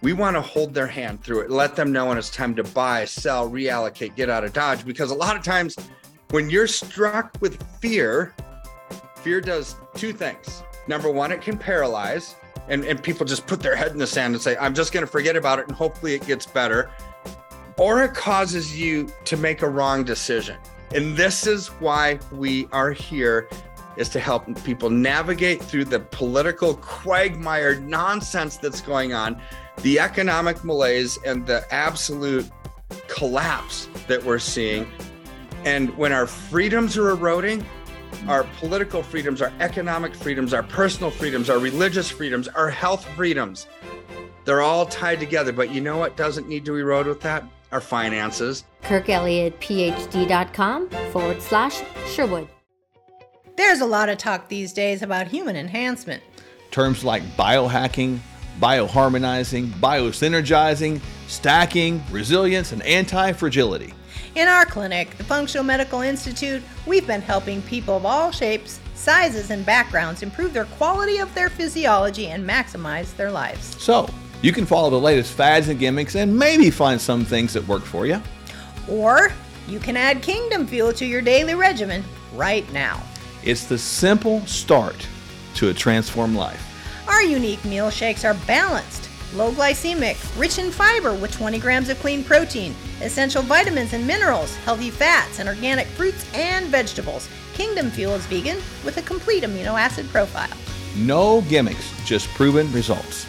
We 0.02 0.12
want 0.12 0.36
to 0.36 0.40
hold 0.40 0.74
their 0.74 0.86
hand 0.86 1.22
through 1.22 1.40
it, 1.40 1.50
let 1.50 1.74
them 1.74 1.90
know 1.90 2.06
when 2.06 2.18
it's 2.18 2.30
time 2.30 2.54
to 2.56 2.64
buy, 2.64 3.06
sell, 3.06 3.48
reallocate, 3.48 4.14
get 4.14 4.28
out 4.28 4.44
of 4.44 4.52
Dodge. 4.52 4.84
Because 4.84 5.10
a 5.10 5.14
lot 5.14 5.36
of 5.36 5.42
times 5.42 5.76
when 6.30 6.50
you're 6.50 6.66
struck 6.66 7.36
with 7.40 7.62
fear, 7.80 8.34
fear 9.16 9.40
does 9.40 9.76
two 9.94 10.12
things. 10.12 10.62
Number 10.88 11.10
one, 11.10 11.32
it 11.32 11.40
can 11.40 11.56
paralyze, 11.56 12.36
and, 12.68 12.84
and 12.84 13.02
people 13.02 13.24
just 13.26 13.46
put 13.46 13.60
their 13.60 13.76
head 13.76 13.92
in 13.92 13.98
the 13.98 14.06
sand 14.06 14.34
and 14.34 14.42
say, 14.42 14.56
I'm 14.56 14.74
just 14.74 14.92
going 14.92 15.04
to 15.04 15.10
forget 15.10 15.36
about 15.36 15.58
it 15.58 15.66
and 15.68 15.76
hopefully 15.76 16.14
it 16.14 16.26
gets 16.26 16.46
better. 16.46 16.90
Or 17.78 18.02
it 18.02 18.14
causes 18.14 18.78
you 18.78 19.12
to 19.24 19.36
make 19.36 19.62
a 19.62 19.68
wrong 19.68 20.02
decision. 20.04 20.56
And 20.94 21.16
this 21.16 21.46
is 21.46 21.68
why 21.68 22.18
we 22.32 22.68
are 22.72 22.92
here 22.92 23.48
is 23.96 24.08
to 24.10 24.20
help 24.20 24.46
people 24.64 24.90
navigate 24.90 25.62
through 25.62 25.86
the 25.86 26.00
political 26.00 26.74
quagmire 26.74 27.80
nonsense 27.80 28.56
that's 28.56 28.80
going 28.80 29.12
on, 29.12 29.40
the 29.82 29.98
economic 29.98 30.62
malaise 30.64 31.18
and 31.24 31.46
the 31.46 31.66
absolute 31.72 32.50
collapse 33.08 33.88
that 34.06 34.22
we're 34.22 34.38
seeing. 34.38 34.86
And 35.64 35.96
when 35.96 36.12
our 36.12 36.26
freedoms 36.26 36.96
are 36.96 37.10
eroding, 37.10 37.64
our 38.28 38.44
political 38.58 39.02
freedoms, 39.02 39.42
our 39.42 39.52
economic 39.60 40.14
freedoms, 40.14 40.54
our 40.54 40.62
personal 40.62 41.10
freedoms, 41.10 41.50
our 41.50 41.58
religious 41.58 42.10
freedoms, 42.10 42.48
our 42.48 42.70
health 42.70 43.04
freedoms, 43.16 43.66
they're 44.44 44.62
all 44.62 44.86
tied 44.86 45.18
together. 45.18 45.52
But 45.52 45.72
you 45.72 45.80
know 45.80 45.96
what 45.96 46.16
doesn't 46.16 46.48
need 46.48 46.64
to 46.66 46.76
erode 46.76 47.06
with 47.06 47.20
that? 47.22 47.44
Our 47.72 47.80
finances. 47.80 48.62
KirkElliottPhD.com 48.82 50.90
forward 51.10 51.42
slash 51.42 51.82
Sherwood. 52.08 52.46
There's 53.56 53.80
a 53.80 53.86
lot 53.86 54.08
of 54.08 54.18
talk 54.18 54.48
these 54.48 54.72
days 54.72 55.02
about 55.02 55.26
human 55.26 55.56
enhancement. 55.56 56.22
Terms 56.70 57.02
like 57.02 57.24
biohacking, 57.36 58.20
bioharmonizing, 58.60 59.70
biosynergizing, 59.72 61.00
stacking, 61.26 62.02
resilience, 62.10 62.70
and 62.72 62.82
anti 62.82 63.32
fragility. 63.32 63.94
In 64.34 64.48
our 64.48 64.66
clinic, 64.66 65.16
the 65.16 65.24
Functional 65.24 65.64
Medical 65.64 66.02
Institute, 66.02 66.62
we've 66.86 67.06
been 67.06 67.22
helping 67.22 67.62
people 67.62 67.96
of 67.96 68.04
all 68.04 68.30
shapes, 68.30 68.78
sizes, 68.94 69.50
and 69.50 69.64
backgrounds 69.64 70.22
improve 70.22 70.52
their 70.52 70.66
quality 70.66 71.18
of 71.18 71.34
their 71.34 71.48
physiology 71.48 72.28
and 72.28 72.46
maximize 72.46 73.16
their 73.16 73.30
lives. 73.30 73.82
So, 73.82 74.10
You 74.42 74.52
can 74.52 74.66
follow 74.66 74.90
the 74.90 75.00
latest 75.00 75.32
fads 75.32 75.68
and 75.68 75.78
gimmicks 75.78 76.14
and 76.14 76.36
maybe 76.36 76.70
find 76.70 77.00
some 77.00 77.24
things 77.24 77.52
that 77.54 77.66
work 77.66 77.82
for 77.82 78.06
you. 78.06 78.20
Or 78.88 79.32
you 79.66 79.78
can 79.78 79.96
add 79.96 80.22
Kingdom 80.22 80.66
Fuel 80.66 80.92
to 80.92 81.06
your 81.06 81.22
daily 81.22 81.54
regimen 81.54 82.04
right 82.34 82.70
now. 82.72 83.02
It's 83.42 83.64
the 83.64 83.78
simple 83.78 84.44
start 84.46 85.06
to 85.54 85.70
a 85.70 85.74
transformed 85.74 86.36
life. 86.36 86.62
Our 87.08 87.22
unique 87.22 87.64
meal 87.64 87.88
shakes 87.90 88.24
are 88.24 88.34
balanced, 88.46 89.08
low 89.34 89.52
glycemic, 89.52 90.16
rich 90.38 90.58
in 90.58 90.70
fiber 90.70 91.14
with 91.14 91.32
20 91.32 91.58
grams 91.58 91.88
of 91.88 91.98
clean 92.00 92.22
protein, 92.22 92.74
essential 93.00 93.42
vitamins 93.42 93.92
and 93.92 94.06
minerals, 94.06 94.54
healthy 94.56 94.90
fats, 94.90 95.38
and 95.38 95.48
organic 95.48 95.86
fruits 95.86 96.26
and 96.34 96.66
vegetables. 96.66 97.28
Kingdom 97.54 97.90
Fuel 97.90 98.14
is 98.14 98.26
vegan 98.26 98.58
with 98.84 98.98
a 98.98 99.02
complete 99.02 99.44
amino 99.44 99.80
acid 99.80 100.08
profile. 100.08 100.56
No 100.96 101.40
gimmicks, 101.42 101.92
just 102.04 102.28
proven 102.30 102.70
results. 102.72 103.26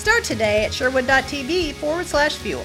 Start 0.00 0.24
today 0.24 0.64
at 0.64 0.72
sherwood.tv 0.72 1.74
forward 1.74 2.06
slash 2.06 2.36
fuel. 2.36 2.64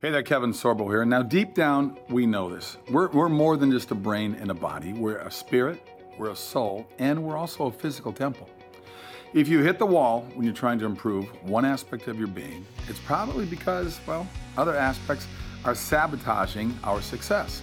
Hey 0.00 0.10
there, 0.10 0.22
Kevin 0.22 0.52
Sorbo 0.54 0.86
here. 0.86 1.04
Now, 1.04 1.22
deep 1.22 1.52
down, 1.52 1.98
we 2.08 2.24
know 2.24 2.48
this. 2.48 2.78
We're, 2.90 3.08
we're 3.08 3.28
more 3.28 3.58
than 3.58 3.70
just 3.70 3.90
a 3.90 3.94
brain 3.94 4.34
and 4.40 4.50
a 4.50 4.54
body. 4.54 4.94
We're 4.94 5.18
a 5.18 5.30
spirit, 5.30 5.86
we're 6.16 6.30
a 6.30 6.36
soul, 6.36 6.86
and 6.98 7.22
we're 7.22 7.36
also 7.36 7.66
a 7.66 7.70
physical 7.70 8.10
temple. 8.10 8.48
If 9.34 9.46
you 9.46 9.58
hit 9.58 9.78
the 9.78 9.84
wall 9.84 10.26
when 10.32 10.46
you're 10.46 10.54
trying 10.54 10.78
to 10.78 10.86
improve 10.86 11.26
one 11.42 11.66
aspect 11.66 12.08
of 12.08 12.18
your 12.18 12.28
being, 12.28 12.64
it's 12.88 13.00
probably 13.00 13.44
because, 13.44 14.00
well, 14.06 14.26
other 14.56 14.74
aspects 14.74 15.26
are 15.66 15.74
sabotaging 15.74 16.74
our 16.82 17.02
success. 17.02 17.60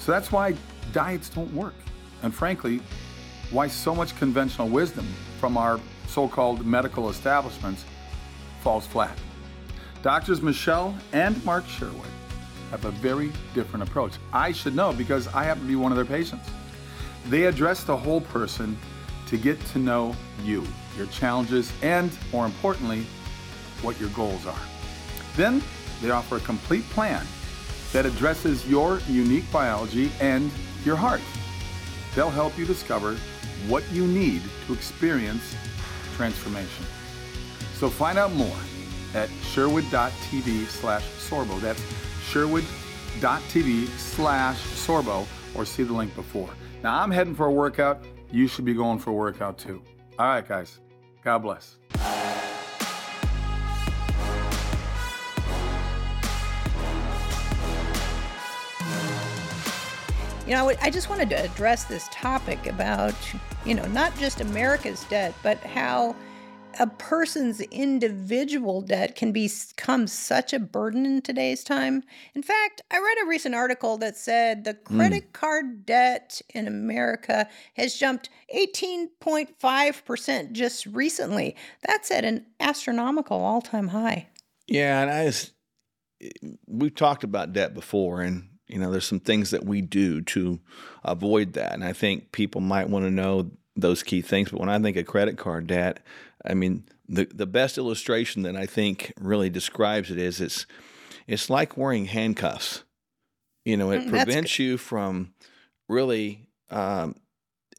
So 0.00 0.10
that's 0.10 0.32
why 0.32 0.56
diets 0.92 1.28
don't 1.28 1.54
work. 1.54 1.74
And 2.22 2.34
frankly, 2.34 2.80
why 3.50 3.68
so 3.68 3.94
much 3.94 4.16
conventional 4.16 4.68
wisdom 4.68 5.06
from 5.38 5.56
our 5.56 5.80
so 6.08 6.28
called 6.28 6.64
medical 6.64 7.10
establishments 7.10 7.84
falls 8.60 8.86
flat. 8.86 9.16
Doctors 10.02 10.40
Michele 10.40 10.94
and 11.12 11.42
Mark 11.44 11.66
Sherwood 11.66 12.08
have 12.70 12.84
a 12.84 12.90
very 12.90 13.32
different 13.54 13.88
approach. 13.88 14.14
I 14.32 14.52
should 14.52 14.74
know 14.74 14.92
because 14.92 15.28
I 15.28 15.44
happen 15.44 15.62
to 15.62 15.68
be 15.68 15.76
one 15.76 15.92
of 15.92 15.96
their 15.96 16.04
patients. 16.04 16.48
They 17.28 17.44
address 17.44 17.84
the 17.84 17.96
whole 17.96 18.20
person 18.20 18.76
to 19.26 19.36
get 19.36 19.60
to 19.66 19.78
know 19.78 20.14
you, 20.44 20.64
your 20.96 21.06
challenges, 21.06 21.72
and 21.82 22.16
more 22.32 22.46
importantly, 22.46 23.04
what 23.82 23.98
your 24.00 24.10
goals 24.10 24.46
are. 24.46 24.60
Then 25.36 25.62
they 26.00 26.10
offer 26.10 26.36
a 26.36 26.40
complete 26.40 26.84
plan 26.90 27.26
that 27.92 28.06
addresses 28.06 28.66
your 28.68 29.00
unique 29.08 29.50
biology 29.52 30.10
and 30.20 30.50
your 30.84 30.96
heart. 30.96 31.20
They'll 32.16 32.30
help 32.30 32.58
you 32.58 32.64
discover 32.64 33.14
what 33.68 33.84
you 33.92 34.06
need 34.06 34.42
to 34.66 34.72
experience 34.72 35.54
transformation. 36.16 36.86
So 37.74 37.90
find 37.90 38.18
out 38.18 38.32
more 38.32 38.56
at 39.14 39.28
sherwood.tv 39.42 40.66
slash 40.66 41.04
sorbo. 41.18 41.60
That's 41.60 41.82
sherwood.tv 42.30 43.86
slash 43.98 44.56
sorbo 44.56 45.26
or 45.54 45.66
see 45.66 45.82
the 45.82 45.92
link 45.92 46.14
before. 46.14 46.48
Now 46.82 47.02
I'm 47.02 47.10
heading 47.10 47.34
for 47.34 47.46
a 47.46 47.52
workout. 47.52 48.02
You 48.32 48.48
should 48.48 48.64
be 48.64 48.74
going 48.74 48.98
for 48.98 49.10
a 49.10 49.14
workout 49.14 49.58
too. 49.58 49.82
All 50.18 50.26
right, 50.26 50.46
guys. 50.46 50.80
God 51.22 51.38
bless. 51.38 51.76
You 60.46 60.52
know, 60.52 60.72
I 60.80 60.90
just 60.90 61.10
wanted 61.10 61.28
to 61.30 61.42
address 61.42 61.84
this 61.84 62.08
topic 62.12 62.66
about, 62.68 63.16
you 63.64 63.74
know, 63.74 63.84
not 63.86 64.16
just 64.16 64.40
America's 64.40 65.02
debt, 65.04 65.34
but 65.42 65.58
how 65.58 66.14
a 66.78 66.86
person's 66.86 67.60
individual 67.60 68.80
debt 68.80 69.16
can 69.16 69.32
become 69.32 70.06
such 70.06 70.52
a 70.52 70.60
burden 70.60 71.04
in 71.04 71.20
today's 71.20 71.64
time. 71.64 72.04
In 72.36 72.44
fact, 72.44 72.80
I 72.92 72.98
read 72.98 73.24
a 73.24 73.26
recent 73.26 73.56
article 73.56 73.98
that 73.98 74.16
said 74.16 74.62
the 74.62 74.78
hmm. 74.86 74.96
credit 74.96 75.32
card 75.32 75.84
debt 75.84 76.40
in 76.54 76.68
America 76.68 77.48
has 77.74 77.96
jumped 77.96 78.30
18.5% 78.54 80.52
just 80.52 80.86
recently. 80.86 81.56
That's 81.84 82.12
at 82.12 82.24
an 82.24 82.46
astronomical 82.60 83.40
all 83.40 83.62
time 83.62 83.88
high. 83.88 84.28
Yeah, 84.68 85.02
and 85.02 85.10
I 85.10 85.24
just, 85.26 85.54
we've 86.68 86.94
talked 86.94 87.24
about 87.24 87.52
debt 87.52 87.74
before, 87.74 88.20
and 88.20 88.50
you 88.68 88.78
know, 88.78 88.90
there's 88.90 89.06
some 89.06 89.20
things 89.20 89.50
that 89.50 89.64
we 89.64 89.80
do 89.80 90.20
to 90.22 90.60
avoid 91.04 91.52
that, 91.54 91.72
and 91.72 91.84
I 91.84 91.92
think 91.92 92.32
people 92.32 92.60
might 92.60 92.88
want 92.88 93.04
to 93.04 93.10
know 93.10 93.50
those 93.76 94.02
key 94.02 94.22
things. 94.22 94.50
But 94.50 94.60
when 94.60 94.68
I 94.68 94.78
think 94.78 94.96
of 94.96 95.06
credit 95.06 95.36
card 95.38 95.66
debt, 95.66 96.00
I 96.44 96.54
mean, 96.54 96.84
the 97.08 97.26
the 97.26 97.46
best 97.46 97.78
illustration 97.78 98.42
that 98.42 98.56
I 98.56 98.66
think 98.66 99.12
really 99.20 99.50
describes 99.50 100.10
it 100.10 100.18
is 100.18 100.40
it's 100.40 100.66
it's 101.26 101.50
like 101.50 101.76
wearing 101.76 102.06
handcuffs. 102.06 102.82
You 103.64 103.76
know, 103.76 103.90
it 103.90 104.06
Mm, 104.06 104.10
prevents 104.10 104.58
you 104.58 104.78
from 104.78 105.32
really 105.88 106.48
um, 106.70 107.16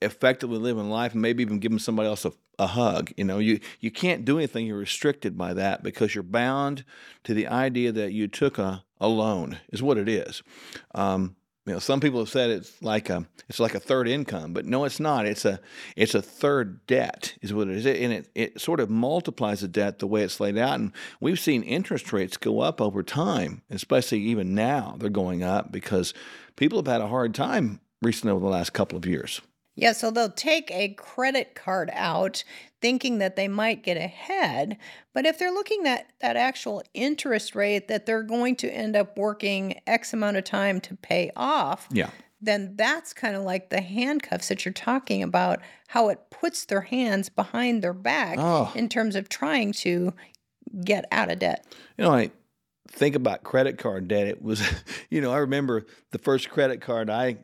effectively 0.01 0.57
living 0.59 0.89
life, 0.89 1.13
and 1.13 1.21
maybe 1.21 1.41
even 1.43 1.59
giving 1.59 1.79
somebody 1.79 2.07
else 2.07 2.25
a, 2.25 2.33
a 2.59 2.67
hug. 2.67 3.11
You 3.17 3.23
know, 3.23 3.39
you 3.39 3.59
you 3.79 3.91
can't 3.91 4.25
do 4.25 4.37
anything. 4.37 4.65
You're 4.65 4.77
restricted 4.77 5.37
by 5.37 5.53
that 5.53 5.83
because 5.83 6.13
you're 6.15 6.23
bound 6.23 6.83
to 7.23 7.33
the 7.33 7.47
idea 7.47 7.91
that 7.91 8.11
you 8.13 8.27
took 8.27 8.57
a, 8.57 8.83
a 8.99 9.07
loan. 9.07 9.59
Is 9.71 9.83
what 9.83 9.97
it 9.97 10.09
is. 10.09 10.43
Um, 10.93 11.35
you 11.67 11.73
know, 11.73 11.79
some 11.79 11.99
people 11.99 12.19
have 12.19 12.29
said 12.29 12.49
it's 12.49 12.81
like 12.81 13.09
a 13.09 13.27
it's 13.49 13.59
like 13.59 13.75
a 13.75 13.79
third 13.79 14.07
income, 14.07 14.53
but 14.53 14.65
no, 14.65 14.85
it's 14.85 15.01
not. 15.01 15.25
It's 15.25 15.43
a 15.43 15.59
it's 15.97 16.15
a 16.15 16.21
third 16.21 16.87
debt, 16.87 17.35
is 17.41 17.53
what 17.53 17.67
it 17.67 17.75
is, 17.75 17.85
and 17.85 18.13
it 18.13 18.29
it 18.33 18.61
sort 18.61 18.79
of 18.79 18.89
multiplies 18.89 19.59
the 19.59 19.67
debt 19.67 19.99
the 19.99 20.07
way 20.07 20.23
it's 20.23 20.39
laid 20.39 20.57
out. 20.57 20.79
And 20.79 20.93
we've 21.19 21.39
seen 21.39 21.63
interest 21.63 22.13
rates 22.13 22.37
go 22.37 22.61
up 22.61 22.79
over 22.79 23.03
time, 23.03 23.63
especially 23.69 24.19
even 24.21 24.55
now 24.55 24.95
they're 24.97 25.09
going 25.09 25.43
up 25.43 25.69
because 25.69 26.13
people 26.55 26.79
have 26.79 26.87
had 26.87 27.01
a 27.01 27.07
hard 27.07 27.35
time 27.35 27.81
recently 28.01 28.31
over 28.31 28.45
the 28.45 28.51
last 28.51 28.71
couple 28.71 28.97
of 28.97 29.05
years. 29.05 29.41
Yeah, 29.77 29.93
so 29.93 30.09
they'll 30.11 30.31
take 30.31 30.69
a 30.71 30.89
credit 30.95 31.53
card 31.55 31.91
out 31.93 32.43
thinking 32.81 33.19
that 33.19 33.35
they 33.35 33.47
might 33.47 33.83
get 33.83 33.95
ahead, 33.95 34.77
but 35.13 35.25
if 35.25 35.37
they're 35.39 35.51
looking 35.53 35.85
at 35.87 36.07
that 36.19 36.35
actual 36.35 36.81
interest 36.95 37.53
rate 37.55 37.87
that 37.87 38.05
they're 38.05 38.23
going 38.23 38.55
to 38.57 38.69
end 38.69 38.95
up 38.95 39.17
working 39.17 39.79
X 39.87 40.13
amount 40.13 40.37
of 40.37 40.43
time 40.43 40.81
to 40.81 40.95
pay 40.95 41.31
off, 41.35 41.87
Yeah. 41.91 42.09
then 42.41 42.75
that's 42.75 43.13
kind 43.13 43.35
of 43.35 43.43
like 43.43 43.69
the 43.69 43.81
handcuffs 43.81 44.47
that 44.49 44.65
you're 44.65 44.73
talking 44.73 45.21
about, 45.23 45.59
how 45.89 46.09
it 46.09 46.19
puts 46.31 46.65
their 46.65 46.81
hands 46.81 47.29
behind 47.29 47.83
their 47.83 47.93
back 47.93 48.37
Oh. 48.39 48.71
in 48.75 48.89
terms 48.89 49.15
of 49.15 49.29
trying 49.29 49.73
to 49.73 50.13
get 50.83 51.05
out 51.11 51.31
of 51.31 51.39
debt. 51.39 51.65
You 51.97 52.03
know, 52.05 52.13
I 52.13 52.31
think 52.89 53.15
about 53.15 53.43
credit 53.43 53.77
card 53.77 54.07
debt. 54.07 54.27
It 54.27 54.41
was, 54.41 54.61
you 55.11 55.21
know, 55.21 55.31
I 55.31 55.37
remember 55.37 55.85
the 56.11 56.19
first 56.19 56.49
credit 56.49 56.81
card 56.81 57.09
I 57.11 57.37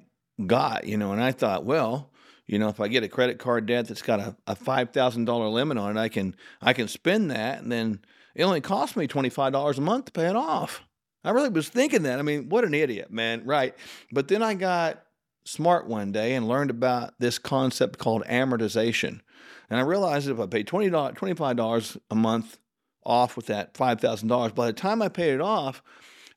got, 0.46 0.86
you 0.88 0.98
know, 0.98 1.12
and 1.12 1.22
I 1.22 1.32
thought, 1.32 1.64
well, 1.66 2.12
you 2.46 2.60
know, 2.60 2.68
if 2.68 2.80
I 2.80 2.88
get 2.88 3.04
a 3.04 3.10
credit 3.10 3.40
card 3.40 3.66
debt 3.66 3.88
that's 3.88 4.02
got 4.02 4.20
a, 4.20 4.36
a 4.48 4.56
five 4.56 4.92
thousand 4.92 5.26
dollar 5.26 5.48
limit 5.48 5.78
on 5.78 5.98
it, 5.98 6.00
I 6.00 6.10
can 6.10 6.36
I 6.62 6.74
can 6.74 6.88
spend 6.88 7.32
that, 7.32 7.62
and 7.62 7.72
then 7.72 8.02
it 8.36 8.44
only 8.44 8.62
costs 8.62 8.96
me 8.96 9.08
twenty 9.08 9.30
five 9.30 9.54
dollars 9.54 9.78
a 9.78 9.82
month 9.82 10.06
to 10.06 10.12
pay 10.12 10.28
it 10.28 10.36
off. 10.36 10.82
I 11.24 11.32
really 11.32 11.50
was 11.50 11.70
thinking 11.70 12.04
that. 12.04 12.20
I 12.20 12.22
mean, 12.22 12.50
what 12.50 12.66
an 12.66 12.74
idiot, 12.74 13.12
man, 13.12 13.46
right? 13.46 13.74
But 14.12 14.28
then 14.28 14.44
I 14.44 14.56
got 14.56 15.04
smart 15.46 15.88
one 15.88 16.12
day 16.12 16.36
and 16.36 16.48
learned 16.48 16.70
about 16.70 17.14
this 17.20 17.40
concept 17.40 17.98
called 17.98 18.24
amortization, 18.26 19.22
and 19.70 19.80
I 19.80 19.84
realized 19.84 20.28
if 20.28 20.40
I 20.40 20.48
paid 20.48 20.68
twenty 20.68 20.90
dollars, 20.90 21.16
twenty 21.16 21.36
five 21.36 21.56
dollars 21.56 21.98
a 22.12 22.16
month 22.16 22.58
off 23.06 23.38
with 23.38 23.46
that 23.48 23.78
five 23.78 24.02
thousand 24.02 24.28
dollars, 24.28 24.52
by 24.52 24.68
the 24.68 24.74
time 24.74 25.02
I 25.02 25.08
paid 25.08 25.34
it 25.34 25.42
off, 25.42 25.82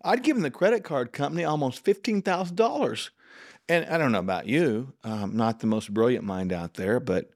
I'd 0.05 0.23
given 0.23 0.43
the 0.43 0.51
credit 0.51 0.85
card 0.85 1.13
company 1.13 1.45
almost 1.45 1.85
fifteen 1.85 2.23
thousand 2.23 2.55
dollars. 2.55 3.11
And 3.69 3.85
I 3.87 3.99
don't 3.99 4.13
know 4.13 4.21
about 4.21 4.47
you, 4.47 4.93
I'm 5.03 5.37
not 5.37 5.59
the 5.61 5.67
most 5.67 5.93
brilliant 5.93 6.25
mind 6.25 6.53
out 6.53 6.75
there, 6.75 7.01
but 7.01 7.31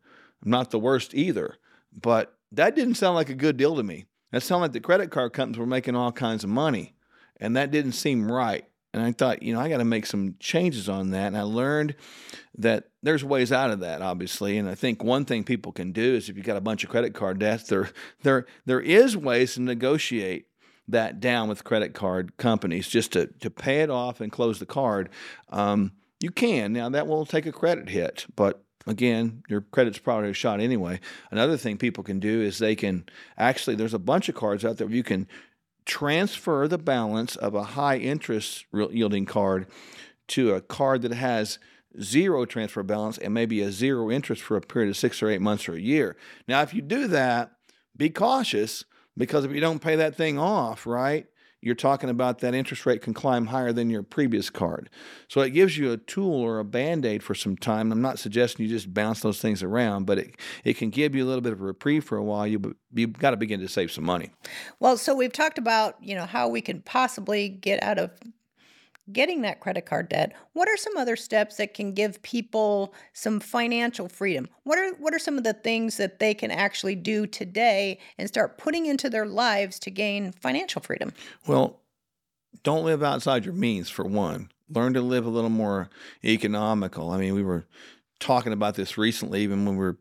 I'm 0.45 0.51
not 0.51 0.71
the 0.71 0.79
worst 0.79 1.15
either. 1.15 1.57
But 1.93 2.37
that 2.53 2.77
didn't 2.77 2.95
sound 2.95 3.17
like 3.17 3.31
a 3.31 3.35
good 3.35 3.57
deal 3.57 3.77
to 3.77 3.83
me. 3.83 4.07
That 4.31 4.43
sounded 4.43 4.67
like 4.67 4.73
the 4.73 4.81
credit 4.81 5.11
card 5.11 5.33
companies 5.33 5.59
were 5.59 5.67
making 5.67 5.97
all 5.97 6.13
kinds 6.13 6.45
of 6.45 6.51
money, 6.51 6.95
and 7.41 7.57
that 7.57 7.73
didn't 7.73 7.93
seem 7.93 8.31
right. 8.31 8.65
And 8.93 9.03
I 9.03 9.13
thought, 9.13 9.43
you 9.43 9.55
know, 9.55 9.61
I 9.61 9.69
got 9.69 9.79
to 9.79 9.85
make 9.85 10.07
some 10.07 10.35
changes 10.41 10.89
on 10.89 11.11
that. 11.11 11.29
And 11.29 11.37
I 11.37 11.43
learned 11.43 11.95
that 12.59 12.91
there's 13.03 13.23
ways 13.23 13.53
out 13.53 13.71
of 13.71 13.81
that, 13.81 14.03
obviously. 14.03 14.59
And 14.59 14.69
I 14.69 14.75
think 14.75 15.05
one 15.05 15.25
thing 15.25 15.45
people 15.45 15.71
can 15.71 15.93
do 15.93 16.15
is 16.17 16.29
if 16.29 16.37
you've 16.37 16.47
got 16.47 16.57
a 16.57 16.61
bunch 16.61 16.83
of 16.83 16.91
credit 16.91 17.15
card 17.15 17.39
debts, 17.39 17.69
there, 17.69 17.91
there, 18.23 18.47
there 18.67 18.81
is 18.81 19.17
ways 19.17 19.55
to 19.55 19.63
negotiate 19.63 20.47
that 20.89 21.21
down 21.21 21.49
with 21.49 21.63
credit 21.63 21.95
card 21.95 22.37
companies 22.37 22.89
just 22.89 23.13
to, 23.13 23.29
to 23.41 23.49
pay 23.49 23.83
it 23.83 23.91
off 23.91 24.21
and 24.21 24.33
close 24.33 24.59
the 24.59 24.67
card. 24.67 25.09
Um, 25.51 25.93
you 26.21 26.31
can. 26.31 26.73
Now, 26.73 26.89
that 26.91 27.07
will 27.07 27.27
take 27.27 27.47
a 27.47 27.53
credit 27.53 27.89
hit, 27.89 28.27
but 28.37 28.62
again, 28.87 29.43
your 29.49 29.62
credit's 29.62 29.99
probably 29.99 30.33
shot 30.33 30.61
anyway. 30.61 31.00
Another 31.31 31.57
thing 31.57 31.79
people 31.79 32.05
can 32.05 32.21
do 32.21 32.43
is 32.43 32.59
they 32.59 32.77
can 32.77 33.07
actually, 33.37 33.77
there's 33.77 33.95
a 33.95 33.99
bunch 33.99 34.29
of 34.29 34.35
cards 34.35 34.65
out 34.65 34.77
there 34.77 34.87
where 34.87 34.97
you 34.97 35.03
can 35.03 35.27
transfer 35.87 36.69
the 36.69 36.79
balance 36.79 37.37
of 37.37 37.55
a 37.55 37.62
high 37.62 37.97
interest 37.97 38.67
yielding 38.73 39.27
card 39.27 39.67
to 40.29 40.55
a 40.55 40.61
card 40.61 41.03
that 41.03 41.12
has 41.12 41.59
zero 42.00 42.45
transfer 42.45 42.83
balance 42.83 43.19
and 43.19 43.35
maybe 43.35 43.61
a 43.61 43.73
zero 43.73 44.11
interest 44.11 44.43
for 44.43 44.57
a 44.57 44.61
period 44.61 44.91
of 44.91 44.97
six 44.97 45.23
or 45.23 45.29
eight 45.29 45.41
months 45.41 45.69
or 45.69 45.75
a 45.75 45.81
year. 45.81 46.17
Now, 46.47 46.62
if 46.62 46.73
you 46.73 46.83
do 46.83 47.09
that, 47.09 47.53
be 47.97 48.11
cautious 48.11 48.85
because 49.17 49.45
if 49.45 49.53
you 49.53 49.61
don't 49.61 49.83
pay 49.83 49.97
that 49.97 50.15
thing 50.15 50.39
off, 50.39 50.87
right, 50.87 51.27
you're 51.62 51.75
talking 51.75 52.09
about 52.09 52.38
that 52.38 52.55
interest 52.55 52.87
rate 52.87 53.02
can 53.02 53.12
climb 53.14 53.47
higher 53.47 53.73
than 53.73 53.90
your 53.90 54.02
previous 54.02 54.49
card. 54.49 54.88
So 55.29 55.40
it 55.43 55.50
gives 55.50 55.76
you 55.76 55.93
a 55.93 55.97
tool 55.97 56.35
or 56.35 56.59
a 56.59 56.64
band 56.64 57.05
aid 57.05 57.23
for 57.23 57.35
some 57.35 57.57
time. 57.57 57.93
I'm 57.93 58.00
not 58.00 58.19
suggesting 58.19 58.64
you 58.64 58.73
just 58.73 58.93
bounce 58.93 59.21
those 59.21 59.40
things 59.40 59.62
around, 59.62 60.07
but 60.07 60.19
it, 60.19 60.37
it 60.64 60.75
can 60.75 60.90
give 60.90 61.14
you 61.14 61.25
a 61.25 61.26
little 61.26 61.43
bit 61.43 61.52
of 61.52 61.61
a 61.61 61.64
reprieve 61.64 62.05
for 62.05 62.17
a 62.17 62.25
while. 62.25 62.47
You, 62.47 62.75
you've 62.95 63.12
got 63.12 63.33
to 63.33 63.37
begin 63.37 63.61
to 63.61 63.69
save 63.69 63.93
some 63.93 64.05
money. 64.05 64.31
Well, 64.79 64.97
so 64.97 65.14
we've 65.14 65.33
talked 65.33 65.59
about, 65.59 65.97
you 66.00 66.14
know, 66.14 66.26
how 66.26 66.49
we 66.49 66.61
can 66.61 66.81
possibly 66.83 67.49
get 67.49 67.83
out 67.83 67.99
of 67.99 68.11
getting 69.12 69.43
that 69.43 69.61
credit 69.61 69.87
card 69.87 70.09
debt, 70.09 70.33
what 70.52 70.69
are 70.69 70.76
some 70.76 70.97
other 70.97 71.17
steps 71.17 71.57
that 71.57 71.75
can 71.75 71.93
give 71.93 72.23
people 72.23 72.95
some 73.12 73.40
financial 73.40 74.09
freedom? 74.09 74.49
What 74.64 74.79
are 74.79 74.93
what 74.95 75.14
are 75.14 75.19
some 75.19 75.38
of 75.38 75.45
the 75.45 75.52
things 75.52 75.97
that 75.97 76.19
they 76.19 76.35
can 76.35 76.50
actually 76.50 76.95
do 76.95 77.26
today 77.26 77.99
and 78.19 78.29
start 78.29 78.59
putting 78.59 78.87
into 78.87 79.11
their 79.11 79.26
lives 79.26 79.79
to 79.81 79.90
gain 79.90 80.33
financial 80.33 80.81
freedom? 80.81 81.12
Well, 81.47 81.81
don't 82.62 82.85
live 82.85 83.02
outside 83.02 83.45
your 83.45 83.55
means 83.55 83.88
for 83.88 84.05
one. 84.05 84.50
Learn 84.69 84.95
to 84.95 85.00
live 85.00 85.26
a 85.26 85.31
little 85.31 85.50
more 85.50 85.88
economical. 86.25 87.11
I 87.11 87.19
mean, 87.19 87.35
we 87.35 87.43
were 87.43 87.67
talking 88.21 88.52
about 88.52 88.75
this 88.75 88.99
recently 88.99 89.43
even 89.43 89.64
when 89.64 89.76
we 89.76 89.85
were 89.85 89.99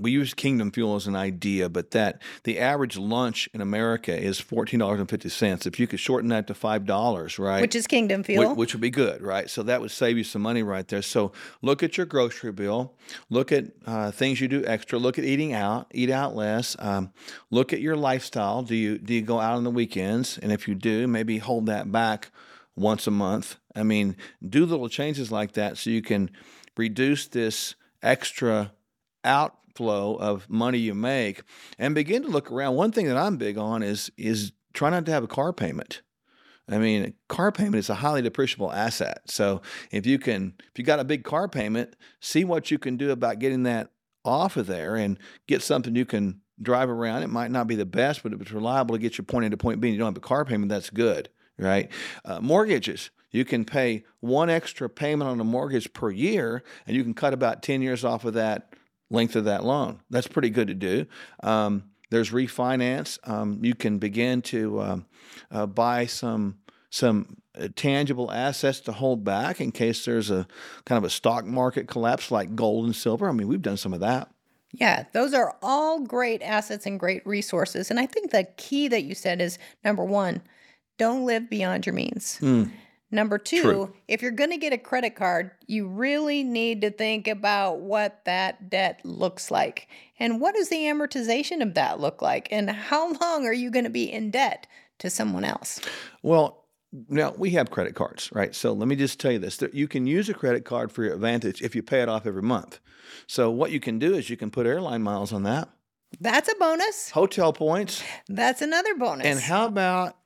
we 0.00 0.10
use 0.10 0.34
Kingdom 0.34 0.70
Fuel 0.72 0.96
as 0.96 1.06
an 1.06 1.16
idea, 1.16 1.68
but 1.68 1.90
that 1.92 2.22
the 2.44 2.58
average 2.58 2.96
lunch 2.96 3.48
in 3.52 3.60
America 3.60 4.16
is 4.16 4.38
fourteen 4.38 4.80
dollars 4.80 5.00
and 5.00 5.08
fifty 5.08 5.28
cents. 5.28 5.66
If 5.66 5.78
you 5.78 5.86
could 5.86 6.00
shorten 6.00 6.28
that 6.30 6.46
to 6.46 6.54
five 6.54 6.86
dollars, 6.86 7.38
right, 7.38 7.60
which 7.60 7.74
is 7.74 7.86
Kingdom 7.86 8.22
Fuel, 8.22 8.50
which, 8.50 8.56
which, 8.56 8.74
would 8.74 8.80
be 8.80 8.90
good, 8.90 9.22
right? 9.22 9.48
So 9.48 9.62
that 9.64 9.80
would 9.80 9.90
save 9.90 10.16
you 10.16 10.24
some 10.24 10.42
money 10.42 10.62
right 10.62 10.86
there. 10.86 11.02
So 11.02 11.32
look 11.62 11.82
at 11.82 11.96
your 11.96 12.06
grocery 12.06 12.52
bill, 12.52 12.94
look 13.30 13.52
at 13.52 13.66
uh, 13.86 14.10
things 14.10 14.40
you 14.40 14.48
do 14.48 14.64
extra, 14.64 14.98
look 14.98 15.18
at 15.18 15.24
eating 15.24 15.52
out, 15.52 15.88
eat 15.92 16.10
out 16.10 16.34
less, 16.34 16.76
um, 16.78 17.12
look 17.50 17.72
at 17.72 17.80
your 17.80 17.96
lifestyle. 17.96 18.62
Do 18.62 18.74
you 18.74 18.98
do 18.98 19.14
you 19.14 19.22
go 19.22 19.40
out 19.40 19.54
on 19.54 19.64
the 19.64 19.70
weekends? 19.70 20.38
And 20.38 20.52
if 20.52 20.68
you 20.68 20.74
do, 20.74 21.06
maybe 21.06 21.38
hold 21.38 21.66
that 21.66 21.90
back 21.90 22.30
once 22.78 23.06
a 23.06 23.10
month. 23.10 23.56
I 23.74 23.82
mean, 23.82 24.16
do 24.46 24.64
little 24.64 24.88
changes 24.88 25.30
like 25.30 25.52
that 25.52 25.78
so 25.78 25.90
you 25.90 26.02
can 26.02 26.30
reduce 26.76 27.26
this 27.26 27.74
extra 28.02 28.72
out 29.24 29.56
flow 29.78 30.16
of 30.16 30.50
money 30.50 30.78
you 30.78 30.92
make 30.92 31.42
and 31.78 31.94
begin 31.94 32.22
to 32.22 32.28
look 32.28 32.50
around. 32.50 32.74
One 32.74 32.90
thing 32.90 33.06
that 33.06 33.16
I'm 33.16 33.36
big 33.36 33.56
on 33.56 33.84
is 33.84 34.10
is 34.16 34.50
try 34.74 34.90
not 34.90 35.06
to 35.06 35.12
have 35.12 35.22
a 35.22 35.28
car 35.28 35.52
payment. 35.52 36.02
I 36.68 36.78
mean, 36.78 37.14
car 37.28 37.52
payment 37.52 37.76
is 37.76 37.88
a 37.88 37.94
highly 37.94 38.20
depreciable 38.20 38.74
asset. 38.74 39.22
So 39.26 39.62
if 39.92 40.04
you 40.04 40.18
can, 40.18 40.54
if 40.58 40.78
you 40.78 40.84
got 40.84 40.98
a 40.98 41.04
big 41.04 41.22
car 41.22 41.48
payment, 41.48 41.94
see 42.20 42.44
what 42.44 42.72
you 42.72 42.78
can 42.78 42.96
do 42.96 43.12
about 43.12 43.38
getting 43.38 43.62
that 43.62 43.90
off 44.24 44.56
of 44.56 44.66
there 44.66 44.96
and 44.96 45.16
get 45.46 45.62
something 45.62 45.94
you 45.94 46.04
can 46.04 46.40
drive 46.60 46.90
around. 46.90 47.22
It 47.22 47.30
might 47.30 47.52
not 47.52 47.68
be 47.68 47.76
the 47.76 47.86
best, 47.86 48.24
but 48.24 48.32
if 48.32 48.40
it's 48.42 48.50
reliable 48.50 48.96
to 48.96 49.00
get 49.00 49.16
you 49.16 49.22
point 49.22 49.46
A 49.46 49.50
to 49.50 49.56
point 49.56 49.80
B 49.80 49.88
and 49.88 49.94
you 49.94 49.98
don't 50.00 50.12
have 50.12 50.16
a 50.16 50.20
car 50.20 50.44
payment, 50.44 50.70
that's 50.70 50.90
good, 50.90 51.28
right? 51.56 51.88
Uh, 52.24 52.40
mortgages. 52.40 53.10
You 53.30 53.44
can 53.44 53.64
pay 53.64 54.04
one 54.20 54.50
extra 54.50 54.88
payment 54.90 55.30
on 55.30 55.40
a 55.40 55.44
mortgage 55.44 55.92
per 55.92 56.10
year, 56.10 56.62
and 56.86 56.96
you 56.96 57.04
can 57.04 57.14
cut 57.14 57.32
about 57.32 57.62
10 57.62 57.82
years 57.82 58.04
off 58.04 58.24
of 58.24 58.34
that 58.34 58.72
length 59.10 59.36
of 59.36 59.44
that 59.44 59.64
loan. 59.64 60.00
That's 60.10 60.28
pretty 60.28 60.50
good 60.50 60.68
to 60.68 60.74
do. 60.74 61.06
Um, 61.42 61.84
there's 62.10 62.30
refinance. 62.30 63.18
Um, 63.28 63.60
you 63.62 63.74
can 63.74 63.98
begin 63.98 64.42
to 64.42 64.80
um, 64.80 65.06
uh, 65.50 65.66
buy 65.66 66.06
some 66.06 66.58
some 66.90 67.36
uh, 67.58 67.68
tangible 67.76 68.32
assets 68.32 68.80
to 68.80 68.92
hold 68.92 69.22
back 69.22 69.60
in 69.60 69.70
case 69.70 70.06
there's 70.06 70.30
a 70.30 70.46
kind 70.86 70.96
of 70.96 71.04
a 71.04 71.10
stock 71.10 71.44
market 71.44 71.86
collapse 71.86 72.30
like 72.30 72.56
gold 72.56 72.86
and 72.86 72.96
silver. 72.96 73.28
I 73.28 73.32
mean, 73.32 73.46
we've 73.46 73.60
done 73.60 73.76
some 73.76 73.92
of 73.92 74.00
that. 74.00 74.30
Yeah, 74.72 75.04
those 75.12 75.34
are 75.34 75.56
all 75.62 76.00
great 76.00 76.42
assets 76.42 76.86
and 76.86 76.98
great 76.98 77.26
resources. 77.26 77.90
And 77.90 77.98
I 77.98 78.06
think 78.06 78.30
the 78.30 78.44
key 78.56 78.88
that 78.88 79.04
you 79.04 79.14
said 79.14 79.40
is 79.40 79.58
number 79.84 80.04
one, 80.04 80.42
don't 80.98 81.24
live 81.24 81.48
beyond 81.48 81.86
your 81.86 81.94
means. 81.94 82.38
Mm. 82.40 82.70
Number 83.10 83.38
two, 83.38 83.62
True. 83.62 83.94
if 84.06 84.20
you're 84.20 84.30
going 84.30 84.50
to 84.50 84.58
get 84.58 84.74
a 84.74 84.78
credit 84.78 85.16
card, 85.16 85.52
you 85.66 85.88
really 85.88 86.42
need 86.42 86.82
to 86.82 86.90
think 86.90 87.26
about 87.26 87.80
what 87.80 88.24
that 88.26 88.68
debt 88.68 89.00
looks 89.02 89.50
like. 89.50 89.88
And 90.18 90.40
what 90.40 90.54
does 90.54 90.68
the 90.68 90.76
amortization 90.76 91.62
of 91.62 91.74
that 91.74 92.00
look 92.00 92.20
like? 92.20 92.48
And 92.50 92.68
how 92.68 93.12
long 93.20 93.46
are 93.46 93.52
you 93.52 93.70
going 93.70 93.84
to 93.84 93.90
be 93.90 94.12
in 94.12 94.30
debt 94.30 94.66
to 94.98 95.08
someone 95.08 95.44
else? 95.44 95.80
Well, 96.22 96.66
now 97.08 97.34
we 97.36 97.50
have 97.50 97.70
credit 97.70 97.94
cards, 97.94 98.30
right? 98.32 98.54
So 98.54 98.72
let 98.72 98.88
me 98.88 98.96
just 98.96 99.20
tell 99.20 99.32
you 99.32 99.38
this 99.38 99.62
you 99.72 99.88
can 99.88 100.06
use 100.06 100.28
a 100.28 100.34
credit 100.34 100.64
card 100.64 100.90
for 100.92 101.04
your 101.04 101.14
advantage 101.14 101.62
if 101.62 101.74
you 101.74 101.82
pay 101.82 102.02
it 102.02 102.08
off 102.08 102.26
every 102.26 102.42
month. 102.42 102.78
So 103.26 103.50
what 103.50 103.70
you 103.70 103.80
can 103.80 103.98
do 103.98 104.14
is 104.14 104.28
you 104.28 104.36
can 104.36 104.50
put 104.50 104.66
airline 104.66 105.02
miles 105.02 105.32
on 105.32 105.44
that. 105.44 105.68
That's 106.20 106.50
a 106.50 106.54
bonus. 106.58 107.10
Hotel 107.10 107.52
points. 107.52 108.02
That's 108.28 108.62
another 108.62 108.94
bonus. 108.94 109.26
And 109.26 109.38
how 109.38 109.66
about 109.66 110.16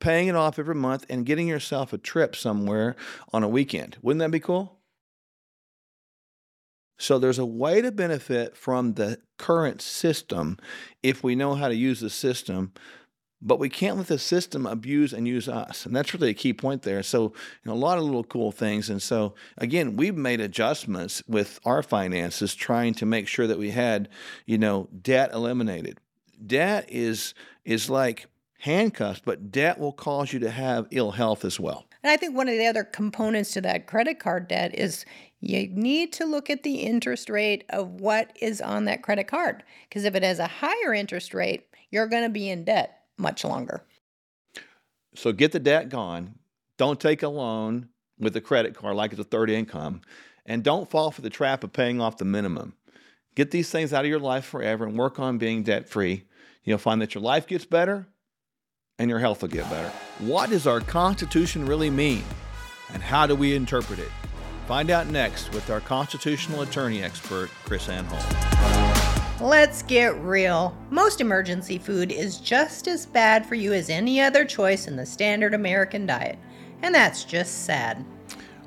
paying 0.00 0.28
it 0.28 0.34
off 0.34 0.58
every 0.58 0.74
month 0.74 1.06
and 1.08 1.26
getting 1.26 1.46
yourself 1.46 1.92
a 1.92 1.98
trip 1.98 2.34
somewhere 2.34 2.96
on 3.32 3.42
a 3.42 3.48
weekend. 3.48 3.96
Wouldn't 4.02 4.20
that 4.20 4.30
be 4.30 4.40
cool? 4.40 4.80
So 6.98 7.18
there's 7.18 7.38
a 7.38 7.46
way 7.46 7.80
to 7.80 7.90
benefit 7.90 8.56
from 8.56 8.94
the 8.94 9.20
current 9.38 9.80
system 9.80 10.58
if 11.02 11.24
we 11.24 11.34
know 11.34 11.54
how 11.54 11.68
to 11.68 11.74
use 11.74 12.00
the 12.00 12.10
system, 12.10 12.72
but 13.40 13.58
we 13.58 13.70
can't 13.70 13.96
let 13.96 14.08
the 14.08 14.18
system 14.18 14.66
abuse 14.66 15.14
and 15.14 15.26
use 15.26 15.48
us. 15.48 15.86
And 15.86 15.96
that's 15.96 16.12
really 16.12 16.28
a 16.28 16.34
key 16.34 16.52
point 16.52 16.82
there. 16.82 17.02
So, 17.02 17.22
you 17.22 17.32
know, 17.64 17.72
a 17.72 17.74
lot 17.74 17.96
of 17.96 18.04
little 18.04 18.24
cool 18.24 18.52
things. 18.52 18.90
And 18.90 19.00
so, 19.00 19.34
again, 19.56 19.96
we've 19.96 20.16
made 20.16 20.42
adjustments 20.42 21.22
with 21.26 21.58
our 21.64 21.82
finances 21.82 22.54
trying 22.54 22.92
to 22.94 23.06
make 23.06 23.28
sure 23.28 23.46
that 23.46 23.58
we 23.58 23.70
had, 23.70 24.10
you 24.44 24.58
know, 24.58 24.90
debt 25.00 25.32
eliminated. 25.32 25.98
Debt 26.46 26.84
is 26.88 27.32
is 27.64 27.88
like 27.88 28.26
handcuffs, 28.60 29.22
but 29.24 29.50
debt 29.50 29.78
will 29.78 29.92
cause 29.92 30.32
you 30.32 30.38
to 30.38 30.50
have 30.50 30.86
ill 30.90 31.12
health 31.12 31.44
as 31.44 31.58
well. 31.58 31.86
And 32.02 32.10
I 32.10 32.16
think 32.16 32.36
one 32.36 32.48
of 32.48 32.56
the 32.56 32.66
other 32.66 32.84
components 32.84 33.52
to 33.52 33.60
that 33.62 33.86
credit 33.86 34.18
card 34.18 34.48
debt 34.48 34.74
is 34.74 35.04
you 35.40 35.68
need 35.68 36.12
to 36.14 36.26
look 36.26 36.50
at 36.50 36.62
the 36.62 36.76
interest 36.76 37.28
rate 37.28 37.64
of 37.70 38.00
what 38.00 38.36
is 38.40 38.60
on 38.60 38.84
that 38.84 39.02
credit 39.02 39.26
card. 39.26 39.62
Because 39.88 40.04
if 40.04 40.14
it 40.14 40.22
has 40.22 40.38
a 40.38 40.46
higher 40.46 40.94
interest 40.94 41.34
rate, 41.34 41.66
you're 41.90 42.06
going 42.06 42.22
to 42.22 42.30
be 42.30 42.48
in 42.48 42.64
debt 42.64 43.00
much 43.16 43.44
longer. 43.44 43.82
So 45.14 45.32
get 45.32 45.52
the 45.52 45.58
debt 45.58 45.88
gone. 45.88 46.34
Don't 46.76 47.00
take 47.00 47.22
a 47.22 47.28
loan 47.28 47.88
with 48.18 48.36
a 48.36 48.40
credit 48.40 48.74
card 48.74 48.96
like 48.96 49.12
it's 49.12 49.20
a 49.20 49.24
third 49.24 49.50
income. 49.50 50.02
And 50.46 50.62
don't 50.62 50.90
fall 50.90 51.10
for 51.10 51.22
the 51.22 51.30
trap 51.30 51.64
of 51.64 51.72
paying 51.72 52.00
off 52.00 52.18
the 52.18 52.24
minimum. 52.24 52.74
Get 53.34 53.50
these 53.50 53.70
things 53.70 53.92
out 53.92 54.04
of 54.04 54.10
your 54.10 54.20
life 54.20 54.44
forever 54.44 54.84
and 54.84 54.98
work 54.98 55.18
on 55.18 55.38
being 55.38 55.62
debt 55.62 55.88
free. 55.88 56.24
You'll 56.64 56.78
find 56.78 57.00
that 57.00 57.14
your 57.14 57.22
life 57.22 57.46
gets 57.46 57.64
better 57.64 58.06
and 59.00 59.08
your 59.08 59.18
health 59.18 59.40
will 59.40 59.48
get 59.48 59.68
better. 59.70 59.90
What 60.18 60.50
does 60.50 60.66
our 60.66 60.80
Constitution 60.80 61.64
really 61.64 61.88
mean? 61.88 62.22
And 62.92 63.02
how 63.02 63.26
do 63.26 63.34
we 63.34 63.56
interpret 63.56 63.98
it? 63.98 64.10
Find 64.68 64.90
out 64.90 65.06
next 65.06 65.52
with 65.54 65.70
our 65.70 65.80
constitutional 65.80 66.60
attorney 66.60 67.02
expert, 67.02 67.48
KrisAnne 67.64 68.04
Hall. 68.04 69.48
Let's 69.48 69.82
get 69.82 70.14
real. 70.20 70.76
Most 70.90 71.22
emergency 71.22 71.78
food 71.78 72.12
is 72.12 72.36
just 72.36 72.86
as 72.88 73.06
bad 73.06 73.46
for 73.46 73.54
you 73.54 73.72
as 73.72 73.88
any 73.88 74.20
other 74.20 74.44
choice 74.44 74.86
in 74.86 74.96
the 74.96 75.06
standard 75.06 75.54
American 75.54 76.04
diet. 76.04 76.38
And 76.82 76.94
that's 76.94 77.24
just 77.24 77.64
sad. 77.64 78.04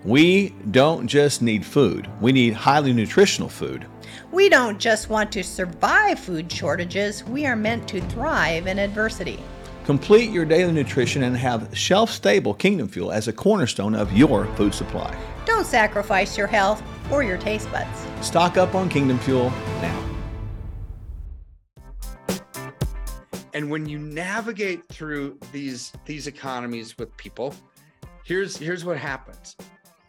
We 0.03 0.49
don't 0.71 1.05
just 1.07 1.43
need 1.43 1.63
food, 1.63 2.09
we 2.19 2.31
need 2.31 2.53
highly 2.53 2.91
nutritional 2.91 3.49
food. 3.49 3.85
We 4.31 4.49
don't 4.49 4.79
just 4.79 5.09
want 5.09 5.31
to 5.33 5.43
survive 5.43 6.19
food 6.19 6.51
shortages, 6.51 7.23
we 7.23 7.45
are 7.45 7.55
meant 7.55 7.87
to 7.89 8.01
thrive 8.01 8.65
in 8.65 8.79
adversity. 8.79 9.39
Complete 9.85 10.31
your 10.31 10.45
daily 10.45 10.71
nutrition 10.71 11.23
and 11.23 11.35
have 11.35 11.77
shelf 11.77 12.09
stable 12.09 12.53
Kingdom 12.53 12.87
Fuel 12.87 13.11
as 13.11 13.27
a 13.27 13.33
cornerstone 13.33 13.95
of 13.95 14.13
your 14.13 14.45
food 14.55 14.73
supply. 14.73 15.13
Don't 15.45 15.65
sacrifice 15.65 16.37
your 16.37 16.47
health 16.47 16.81
or 17.11 17.21
your 17.21 17.37
taste 17.37 17.69
buds. 17.69 18.07
Stock 18.25 18.55
up 18.55 18.75
on 18.75 18.87
Kingdom 18.87 19.19
Fuel 19.19 19.49
now. 19.81 20.09
And 23.53 23.69
when 23.69 23.85
you 23.85 23.99
navigate 23.99 24.87
through 24.87 25.37
these 25.51 25.91
these 26.05 26.27
economies 26.27 26.97
with 26.97 27.15
people, 27.17 27.53
here's 28.23 28.55
here's 28.55 28.85
what 28.85 28.97
happens. 28.97 29.57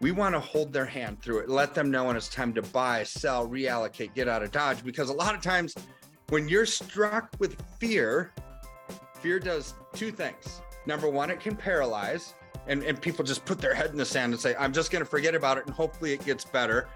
We 0.01 0.13
want 0.13 0.37
to 0.37 0.41
hold 0.41 0.73
their 0.73 0.87
hand 0.87 1.21
through 1.21 1.41
it, 1.41 1.49
let 1.49 1.75
them 1.75 1.91
know 1.91 2.05
when 2.05 2.17
it's 2.17 2.29
time 2.29 2.55
to 2.55 2.63
buy, 2.63 3.03
sell, 3.03 3.49
reallocate, 3.49 4.15
get 4.15 4.29
out 4.29 4.45
of 4.45 4.53
Dodge. 4.53 4.85
Because 4.85 5.09
a 5.09 5.13
lot 5.13 5.35
of 5.35 5.43
times 5.43 5.75
when 6.29 6.49
you're 6.49 6.67
struck 6.67 7.31
with 7.41 7.61
fear, 7.81 8.33
fear 9.25 9.41
does 9.41 9.73
two 9.95 10.13
things. 10.13 10.61
Number 10.85 11.09
one, 11.09 11.31
it 11.31 11.41
can 11.41 11.57
paralyze, 11.57 12.35
and, 12.67 12.83
and 12.83 13.01
people 13.01 13.25
just 13.25 13.43
put 13.47 13.59
their 13.59 13.73
head 13.73 13.89
in 13.89 13.97
the 13.97 14.05
sand 14.05 14.35
and 14.35 14.41
say, 14.41 14.55
I'm 14.59 14.71
just 14.71 14.91
going 14.91 15.03
to 15.03 15.09
forget 15.09 15.35
about 15.35 15.57
it 15.57 15.65
and 15.65 15.75
hopefully 15.75 16.13
it 16.13 16.23
gets 16.27 16.45
better. 16.45 16.91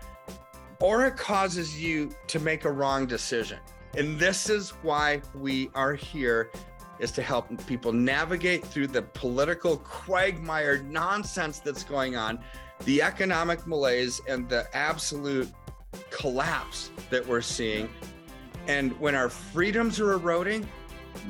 Or 0.79 1.07
it 1.07 1.17
causes 1.17 1.81
you 1.81 2.15
to 2.27 2.39
make 2.39 2.67
a 2.67 2.71
wrong 2.71 3.07
decision. 3.07 3.61
And 3.97 4.19
this 4.19 4.51
is 4.51 4.73
why 4.83 5.23
we 5.35 5.71
are 5.75 5.95
here 5.95 6.51
is 6.99 7.13
to 7.13 7.23
help 7.23 7.49
people 7.67 7.95
navigate 7.95 8.63
through 8.63 8.89
the 8.89 9.01
political 9.01 9.79
quagmire 9.79 10.83
nonsense 10.83 11.61
that's 11.61 11.83
going 11.83 12.15
on, 12.15 12.41
the 12.85 13.01
economic 13.01 13.67
malaise, 13.67 14.21
and 14.29 14.47
the 14.51 14.69
absolute 14.77 15.51
collapse 16.11 16.91
that 17.09 17.27
we're 17.27 17.41
seeing. 17.41 17.89
And 18.67 18.93
when 19.01 19.15
our 19.15 19.31
freedoms 19.31 19.99
are 19.99 20.13
eroding, 20.13 20.69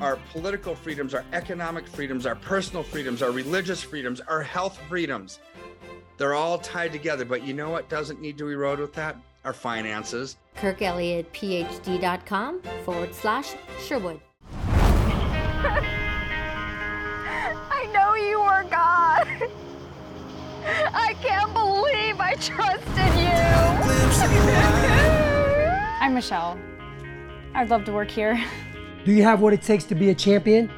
our 0.00 0.18
political 0.32 0.74
freedoms, 0.74 1.14
our 1.14 1.24
economic 1.32 1.86
freedoms, 1.86 2.26
our 2.26 2.34
personal 2.36 2.82
freedoms, 2.82 3.22
our 3.22 3.30
religious 3.30 3.82
freedoms, 3.82 4.20
our 4.20 4.42
health 4.42 4.78
freedoms, 4.88 5.38
they're 6.18 6.34
all 6.34 6.58
tied 6.58 6.92
together. 6.92 7.24
But 7.24 7.46
you 7.46 7.54
know 7.54 7.70
what 7.70 7.88
doesn't 7.88 8.20
need 8.20 8.36
to 8.38 8.48
erode 8.48 8.80
with 8.80 8.92
that? 8.94 9.16
Our 9.44 9.52
finances. 9.52 10.36
KirkElliottPhD.com 10.56 12.62
forward 12.84 13.14
slash 13.14 13.54
Sherwood. 13.80 14.20
I 17.70 17.86
know 17.92 18.14
you 18.14 18.40
are 18.40 18.64
God. 18.64 19.28
I 20.92 21.14
can't 21.22 21.52
believe 21.54 22.18
I 22.20 22.34
trusted 22.34 23.14
you. 23.16 23.28
I'm 26.00 26.14
Michelle. 26.14 26.58
I'd 27.54 27.70
love 27.70 27.84
to 27.84 27.92
work 27.92 28.10
here. 28.10 28.42
Do 29.08 29.14
you 29.14 29.22
have 29.22 29.40
what 29.40 29.54
it 29.54 29.62
takes 29.62 29.84
to 29.84 29.94
be 29.94 30.10
a 30.10 30.14
champion? 30.14 30.70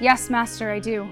Yes, 0.00 0.30
Master, 0.30 0.70
I 0.70 0.78
do. 0.78 1.02
We 1.02 1.10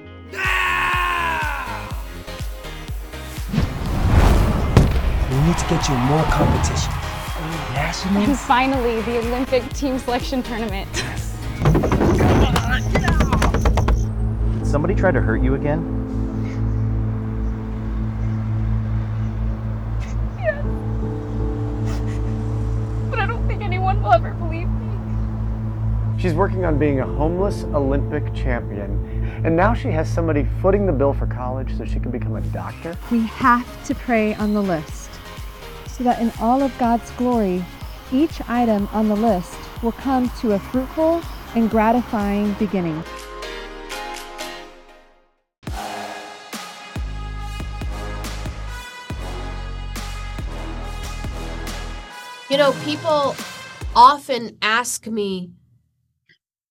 need 5.45 5.59
to 5.59 5.67
get 5.69 5.87
you 5.87 5.95
more 5.95 6.25
competition. 6.25 6.91
And 8.17 8.39
finally, 8.39 9.03
the 9.03 9.19
Olympic 9.19 9.63
team 9.75 9.99
selection 9.99 10.43
tournament. 10.43 10.91
Did 14.55 14.67
somebody 14.67 14.95
try 14.95 15.11
to 15.11 15.21
hurt 15.21 15.43
you 15.43 15.55
again? 15.55 15.98
She's 26.19 26.35
working 26.35 26.65
on 26.65 26.81
being 26.81 26.99
a 26.99 27.07
homeless 27.07 27.63
Olympic 27.63 28.35
champion. 28.35 29.41
And 29.45 29.55
now 29.55 29.73
she 29.73 29.87
has 29.93 30.13
somebody 30.13 30.49
footing 30.61 30.85
the 30.85 30.93
bill 30.93 31.15
for 31.15 31.29
college 31.29 31.79
so 31.79 31.85
she 31.85 32.01
can 32.01 32.11
become 32.11 32.35
a 32.35 32.41
doctor. 32.41 32.97
We 33.13 33.21
have 33.21 33.87
to 33.87 33.95
pray 33.95 34.35
on 34.35 34.53
the 34.53 34.61
list 34.61 35.11
so 35.87 36.03
that 36.03 36.21
in 36.21 36.33
all 36.41 36.61
of 36.61 36.77
God's 36.77 37.09
glory, 37.13 37.65
each 38.13 38.41
item 38.49 38.89
on 38.93 39.09
the 39.09 39.15
list 39.15 39.57
will 39.81 39.93
come 39.93 40.29
to 40.41 40.55
a 40.55 40.59
fruitful 40.59 41.23
and 41.55 41.71
gratifying 41.71 42.53
beginning. 42.55 43.05
You 52.51 52.57
know, 52.57 52.73
people 52.83 53.37
often 53.95 54.59
ask 54.63 55.07
me 55.07 55.53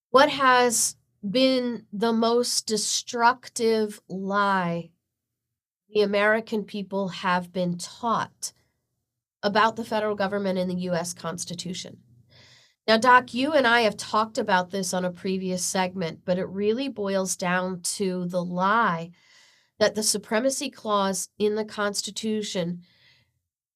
what 0.10 0.30
has 0.30 0.96
been 1.28 1.86
the 1.92 2.14
most 2.14 2.66
destructive 2.68 4.00
lie 4.08 4.90
the 5.90 6.02
American 6.02 6.64
people 6.64 7.08
have 7.10 7.52
been 7.52 7.78
taught 7.78 8.52
about 9.42 9.76
the 9.76 9.86
federal 9.86 10.16
government 10.16 10.60
and 10.60 10.70
the 10.70 10.82
U.S. 10.82 11.14
Constitution. 11.14 11.98
Now, 12.88 12.98
Doc, 12.98 13.34
you 13.34 13.54
and 13.54 13.66
I 13.66 13.82
have 13.82 13.98
talked 13.98 14.38
about 14.38 14.72
this 14.72 14.94
on 14.94 15.06
a 15.06 15.12
previous 15.12 15.64
segment, 15.64 16.22
but 16.26 16.38
it 16.38 16.48
really 16.48 16.88
boils 16.88 17.36
down 17.36 17.82
to 17.82 18.26
the 18.26 18.44
lie 18.44 19.12
that 19.80 19.96
the 19.96 20.04
Supremacy 20.04 20.70
Clause 20.70 21.30
in 21.38 21.56
the 21.56 21.66
Constitution 21.66 22.82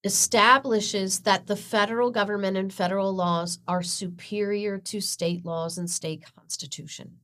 establishes 0.03 1.19
that 1.21 1.47
the 1.47 1.55
federal 1.55 2.11
government 2.11 2.57
and 2.57 2.73
federal 2.73 3.13
laws 3.13 3.59
are 3.67 3.83
superior 3.83 4.77
to 4.77 4.99
state 4.99 5.45
laws 5.45 5.77
and 5.77 5.89
state 5.89 6.23
constitution. 6.35 7.17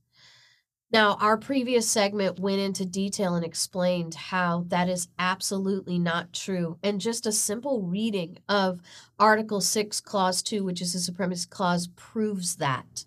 Now, 0.90 1.18
our 1.20 1.36
previous 1.36 1.90
segment 1.90 2.40
went 2.40 2.60
into 2.60 2.86
detail 2.86 3.34
and 3.34 3.44
explained 3.44 4.14
how 4.14 4.64
that 4.68 4.88
is 4.88 5.08
absolutely 5.18 5.98
not 5.98 6.32
true. 6.32 6.78
And 6.82 6.98
just 6.98 7.26
a 7.26 7.32
simple 7.32 7.82
reading 7.82 8.38
of 8.48 8.80
Article 9.18 9.60
6, 9.60 10.00
Clause 10.00 10.42
2, 10.42 10.64
which 10.64 10.80
is 10.80 10.94
the 10.94 11.00
Supremacy 11.00 11.46
Clause, 11.50 11.88
proves 11.88 12.56
that. 12.56 13.04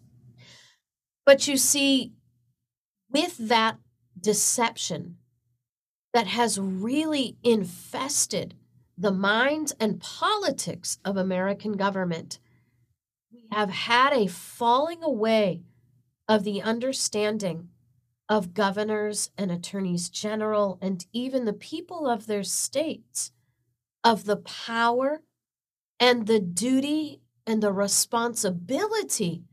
But 1.26 1.48
you 1.48 1.58
see, 1.58 2.12
with 3.10 3.38
that 3.38 3.78
deception 4.20 5.18
that 6.14 6.28
has 6.28 6.60
really 6.60 7.38
infested 7.42 8.54
the 9.02 9.12
minds 9.12 9.74
and 9.80 10.00
politics 10.00 11.00
of 11.04 11.18
American 11.18 11.74
government, 11.74 12.38
we 13.34 13.48
have 13.52 13.72
had 13.72 14.14
a 14.14 14.28
falling 14.28 15.02
away 15.02 15.64
of 16.28 16.44
the 16.44 16.62
understanding 16.62 17.70
of 18.30 18.54
governors 18.54 19.32
and 19.40 19.52
attorneys 19.52 20.08
general 20.08 20.78
and 20.82 21.08
even 21.12 21.46
the 21.46 21.54
people 21.54 22.08
of 22.08 22.28
their 22.28 22.44
states 22.44 23.32
of 24.04 24.26
the 24.26 24.38
power 24.38 25.24
and 26.00 26.28
the 26.28 26.40
duty 26.40 27.22
and 27.48 27.62
the 27.62 27.74
responsibility 27.74 29.44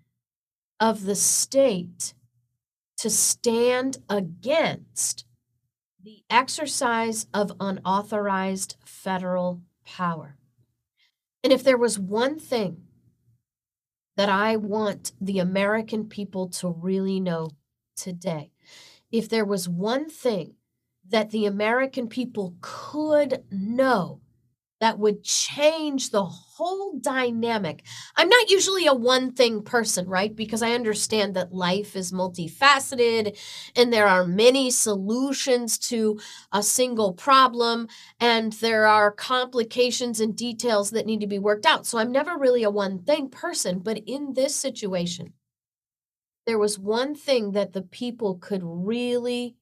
of 0.78 1.04
the 1.04 1.16
state 1.16 2.12
to 2.98 3.08
stand 3.08 3.96
against 4.10 5.24
the 6.04 6.22
exercise 6.30 7.26
of 7.32 7.52
unauthorized 7.58 8.76
federal 9.02 9.62
power. 9.84 10.36
And 11.44 11.52
if 11.52 11.62
there 11.62 11.78
was 11.78 11.98
one 11.98 12.38
thing 12.38 12.82
that 14.16 14.28
I 14.28 14.56
want 14.56 15.12
the 15.20 15.38
American 15.38 16.08
people 16.08 16.48
to 16.48 16.68
really 16.68 17.20
know 17.20 17.50
today, 17.96 18.50
if 19.10 19.28
there 19.28 19.44
was 19.44 19.68
one 19.68 20.10
thing 20.10 20.54
that 21.08 21.30
the 21.30 21.46
American 21.46 22.08
people 22.08 22.56
could 22.60 23.44
know 23.50 24.20
that 24.80 24.98
would 24.98 25.24
change 25.24 26.10
the 26.10 26.24
whole 26.24 26.98
dynamic. 26.98 27.84
I'm 28.16 28.28
not 28.28 28.50
usually 28.50 28.86
a 28.86 28.94
one 28.94 29.32
thing 29.32 29.62
person, 29.62 30.06
right? 30.08 30.34
Because 30.34 30.62
I 30.62 30.72
understand 30.72 31.34
that 31.34 31.52
life 31.52 31.96
is 31.96 32.12
multifaceted 32.12 33.36
and 33.74 33.92
there 33.92 34.06
are 34.06 34.24
many 34.24 34.70
solutions 34.70 35.78
to 35.78 36.20
a 36.52 36.62
single 36.62 37.12
problem 37.12 37.88
and 38.20 38.52
there 38.54 38.86
are 38.86 39.10
complications 39.10 40.20
and 40.20 40.36
details 40.36 40.90
that 40.90 41.06
need 41.06 41.20
to 41.20 41.26
be 41.26 41.38
worked 41.38 41.66
out. 41.66 41.86
So 41.86 41.98
I'm 41.98 42.12
never 42.12 42.38
really 42.38 42.62
a 42.62 42.70
one 42.70 43.02
thing 43.02 43.28
person, 43.30 43.80
but 43.80 43.98
in 44.06 44.34
this 44.34 44.54
situation, 44.54 45.32
there 46.46 46.58
was 46.58 46.78
one 46.78 47.14
thing 47.14 47.52
that 47.52 47.72
the 47.72 47.82
people 47.82 48.36
could 48.36 48.62
really, 48.64 49.56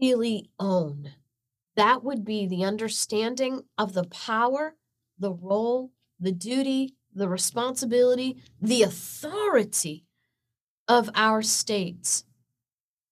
really 0.00 0.50
own 0.58 1.12
that 1.76 2.04
would 2.04 2.24
be 2.24 2.46
the 2.46 2.64
understanding 2.64 3.62
of 3.76 3.92
the 3.92 4.04
power, 4.04 4.76
the 5.18 5.32
role, 5.32 5.90
the 6.20 6.32
duty, 6.32 6.94
the 7.14 7.28
responsibility, 7.28 8.36
the 8.60 8.82
authority 8.82 10.04
of 10.88 11.10
our 11.14 11.42
states 11.42 12.24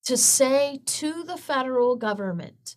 to 0.04 0.16
say 0.16 0.80
to 0.84 1.22
the 1.22 1.36
federal 1.36 1.96
government, 1.96 2.76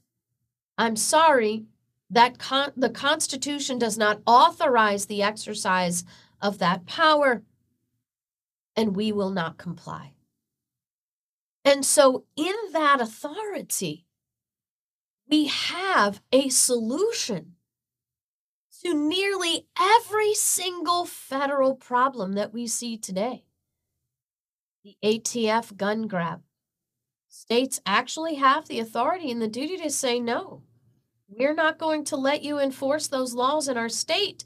I'm 0.77 0.95
sorry 0.95 1.65
that 2.09 2.37
con- 2.37 2.71
the 2.77 2.89
Constitution 2.89 3.79
does 3.79 3.97
not 3.97 4.21
authorize 4.27 5.05
the 5.05 5.23
exercise 5.23 6.03
of 6.41 6.59
that 6.59 6.85
power, 6.85 7.41
and 8.75 8.95
we 8.95 9.11
will 9.11 9.31
not 9.31 9.57
comply. 9.57 10.13
And 11.63 11.83
so, 11.83 12.25
in 12.35 12.53
that 12.73 13.01
authority, 13.01 14.04
we 15.29 15.45
have 15.47 16.21
a 16.31 16.49
solution 16.49 17.53
to 18.83 18.93
nearly 18.93 19.67
every 19.79 20.33
single 20.33 21.05
federal 21.05 21.75
problem 21.75 22.33
that 22.33 22.53
we 22.53 22.67
see 22.67 22.97
today. 22.97 23.43
The 24.83 24.95
ATF 25.03 25.75
gun 25.75 26.07
grab. 26.07 26.41
States 27.27 27.81
actually 27.85 28.35
have 28.35 28.67
the 28.67 28.79
authority 28.79 29.31
and 29.31 29.41
the 29.41 29.47
duty 29.47 29.77
to 29.77 29.89
say 29.89 30.19
no. 30.19 30.61
We're 31.27 31.55
not 31.55 31.79
going 31.79 32.03
to 32.05 32.15
let 32.15 32.43
you 32.43 32.59
enforce 32.59 33.07
those 33.07 33.33
laws 33.33 33.67
in 33.67 33.77
our 33.77 33.89
state 33.89 34.43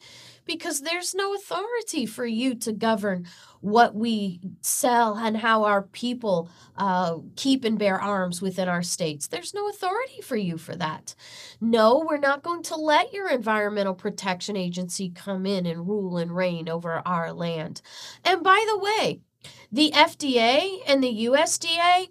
because 0.49 0.81
there's 0.81 1.15
no 1.15 1.35
authority 1.35 2.05
for 2.07 2.25
you 2.25 2.55
to 2.55 2.73
govern 2.73 3.25
what 3.61 3.95
we 3.95 4.41
sell 4.61 5.15
and 5.15 5.37
how 5.37 5.63
our 5.63 5.83
people 5.83 6.49
uh, 6.77 7.17
keep 7.35 7.63
and 7.63 7.77
bear 7.79 8.01
arms 8.01 8.41
within 8.41 8.67
our 8.67 8.83
states. 8.83 9.27
There's 9.27 9.53
no 9.53 9.69
authority 9.69 10.21
for 10.21 10.37
you 10.37 10.57
for 10.57 10.75
that. 10.77 11.15
No, 11.61 12.05
we're 12.09 12.17
not 12.17 12.43
going 12.43 12.63
to 12.63 12.75
let 12.75 13.13
your 13.13 13.29
Environmental 13.29 13.93
Protection 13.93 14.57
Agency 14.57 15.09
come 15.11 15.45
in 15.45 15.65
and 15.67 15.87
rule 15.87 16.17
and 16.17 16.35
reign 16.35 16.67
over 16.69 17.01
our 17.05 17.31
land. 17.33 17.81
And 18.25 18.43
by 18.43 18.65
the 18.67 18.79
way, 18.79 19.21
The 19.71 19.91
FDA 19.91 20.79
and 20.87 21.03
the 21.03 21.25
USDA, 21.27 22.09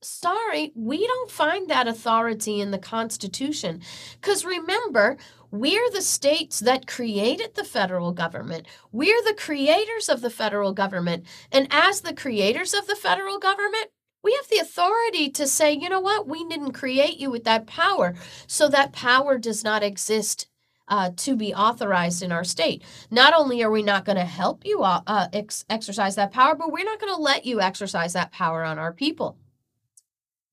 sorry, 0.00 0.72
we 0.74 1.06
don't 1.06 1.30
find 1.30 1.68
that 1.68 1.88
authority 1.88 2.60
in 2.60 2.70
the 2.72 2.78
Constitution. 2.78 3.80
Because 4.20 4.44
remember, 4.44 5.16
we're 5.52 5.90
the 5.90 6.00
states 6.00 6.60
that 6.60 6.86
created 6.86 7.54
the 7.54 7.62
federal 7.62 8.12
government. 8.12 8.66
We're 8.90 9.22
the 9.22 9.34
creators 9.38 10.08
of 10.08 10.22
the 10.22 10.30
federal 10.30 10.72
government. 10.72 11.26
And 11.52 11.68
as 11.70 12.00
the 12.00 12.14
creators 12.14 12.72
of 12.72 12.86
the 12.86 12.96
federal 12.96 13.38
government, 13.38 13.90
we 14.24 14.32
have 14.32 14.48
the 14.48 14.58
authority 14.58 15.28
to 15.30 15.46
say, 15.46 15.74
you 15.74 15.90
know 15.90 16.00
what, 16.00 16.26
we 16.26 16.48
didn't 16.48 16.72
create 16.72 17.18
you 17.18 17.30
with 17.30 17.44
that 17.44 17.66
power. 17.66 18.14
So 18.46 18.66
that 18.68 18.94
power 18.94 19.36
does 19.36 19.62
not 19.62 19.82
exist 19.82 20.48
uh, 20.88 21.10
to 21.16 21.36
be 21.36 21.54
authorized 21.54 22.22
in 22.22 22.32
our 22.32 22.44
state. 22.44 22.82
Not 23.10 23.34
only 23.34 23.62
are 23.62 23.70
we 23.70 23.82
not 23.82 24.06
going 24.06 24.18
to 24.18 24.24
help 24.24 24.64
you 24.64 24.82
uh, 24.82 25.02
uh, 25.06 25.28
ex- 25.34 25.66
exercise 25.68 26.14
that 26.14 26.32
power, 26.32 26.54
but 26.54 26.72
we're 26.72 26.84
not 26.84 26.98
going 27.00 27.14
to 27.14 27.20
let 27.20 27.44
you 27.44 27.60
exercise 27.60 28.14
that 28.14 28.32
power 28.32 28.64
on 28.64 28.78
our 28.78 28.92
people. 28.92 29.36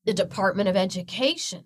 The 0.03 0.13
Department 0.13 0.67
of 0.67 0.75
Education, 0.75 1.63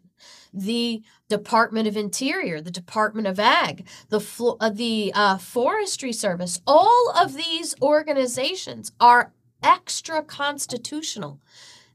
the 0.54 1.02
Department 1.30 1.88
of 1.88 1.98
Interior, 1.98 2.62
the 2.62 2.72
Department 2.72 3.28
of 3.28 3.39
Ag, 3.39 3.88
the 4.10 4.56
uh, 4.60 4.70
the 4.70 5.12
uh, 5.16 5.38
Forestry 5.38 6.13
Service, 6.13 6.62
all 6.68 7.12
of 7.18 7.36
these 7.36 7.76
organizations 7.82 8.92
are 9.00 9.34
extra 9.63 10.22
constitutional. 10.22 11.39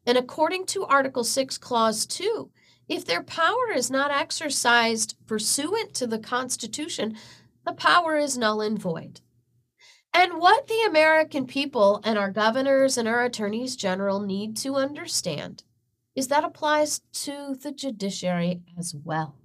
And 0.07 0.19
according 0.19 0.67
to 0.67 0.85
Article 0.85 1.25
6, 1.25 1.59
Clause 1.59 2.07
2, 2.07 2.51
if 2.89 3.05
their 3.05 3.23
power 3.23 3.71
is 3.75 3.91
not 3.91 4.11
exercised 4.11 5.15
pursuant 5.27 5.93
to 5.95 6.07
the 6.07 6.19
Constitution, 6.19 7.17
the 7.67 7.75
power 7.75 8.17
is 8.17 8.39
null 8.39 8.63
and 8.63 8.79
void. 8.79 9.21
And 10.15 10.41
what 10.41 10.67
the 10.67 10.85
American 10.89 11.47
people 11.47 12.01
and 12.03 12.19
our 12.19 12.31
governors 12.31 12.97
and 12.97 13.07
our 13.07 13.25
attorneys 13.25 13.77
general 13.77 14.21
need 14.21 14.57
to 14.59 14.77
understand 14.77 15.65
is 16.19 16.27
that 16.27 16.43
applies 16.43 17.01
to 17.13 17.55
the 17.63 17.71
judiciary 17.71 18.61
as 18.77 18.93
well. 18.93 19.37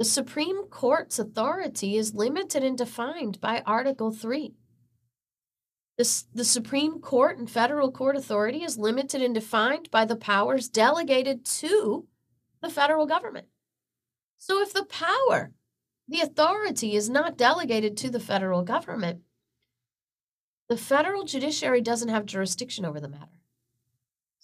The 0.00 0.04
Supreme 0.04 0.64
Court's 0.64 1.20
authority 1.20 1.96
is 1.96 2.12
limited 2.12 2.64
and 2.64 2.76
defined 2.76 3.40
by 3.40 3.62
Article 3.64 4.10
3. 4.10 4.52
The, 5.96 6.24
the 6.34 6.44
Supreme 6.44 6.98
Court 6.98 7.38
and 7.38 7.48
federal 7.48 7.92
court 7.92 8.16
authority 8.16 8.64
is 8.64 8.78
limited 8.78 9.22
and 9.22 9.32
defined 9.32 9.92
by 9.92 10.04
the 10.04 10.16
powers 10.16 10.68
delegated 10.68 11.44
to 11.44 12.08
the 12.60 12.68
federal 12.68 13.06
government. 13.06 13.46
So 14.38 14.60
if 14.60 14.72
the 14.72 14.84
power, 14.84 15.52
the 16.08 16.20
authority 16.20 16.96
is 16.96 17.08
not 17.08 17.38
delegated 17.38 17.96
to 17.98 18.10
the 18.10 18.18
federal 18.18 18.62
government, 18.62 19.20
the 20.68 20.76
federal 20.76 21.22
judiciary 21.22 21.80
doesn't 21.80 22.08
have 22.08 22.26
jurisdiction 22.26 22.84
over 22.84 22.98
the 22.98 23.08
matter. 23.08 23.30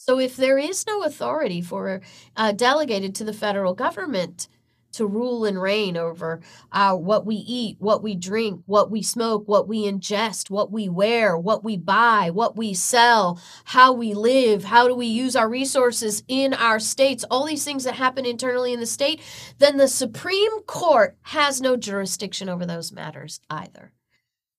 So 0.00 0.18
if 0.18 0.34
there 0.34 0.56
is 0.56 0.86
no 0.86 1.02
authority 1.02 1.60
for 1.60 2.00
uh, 2.34 2.52
delegated 2.52 3.14
to 3.16 3.24
the 3.24 3.34
federal 3.34 3.74
government, 3.74 4.48
to 4.92 5.06
rule 5.06 5.44
and 5.44 5.60
reign 5.60 5.94
over 5.94 6.40
our 6.72 6.96
what 6.96 7.26
we 7.26 7.34
eat, 7.34 7.76
what 7.80 8.02
we 8.02 8.14
drink, 8.14 8.62
what 8.64 8.90
we 8.90 9.02
smoke, 9.02 9.46
what 9.46 9.68
we 9.68 9.84
ingest, 9.84 10.48
what 10.48 10.72
we 10.72 10.88
wear, 10.88 11.36
what 11.36 11.62
we 11.62 11.76
buy, 11.76 12.30
what 12.30 12.56
we 12.56 12.72
sell, 12.72 13.38
how 13.64 13.92
we 13.92 14.14
live, 14.14 14.64
how 14.64 14.88
do 14.88 14.94
we 14.94 15.04
use 15.04 15.36
our 15.36 15.50
resources 15.50 16.22
in 16.28 16.54
our 16.54 16.80
states, 16.80 17.22
all 17.30 17.44
these 17.44 17.64
things 17.64 17.84
that 17.84 17.94
happen 17.94 18.24
internally 18.24 18.72
in 18.72 18.80
the 18.80 18.86
state, 18.86 19.20
then 19.58 19.76
the 19.76 19.86
Supreme 19.86 20.62
Court 20.62 21.14
has 21.24 21.60
no 21.60 21.76
jurisdiction 21.76 22.48
over 22.48 22.64
those 22.64 22.90
matters 22.90 23.38
either. 23.50 23.92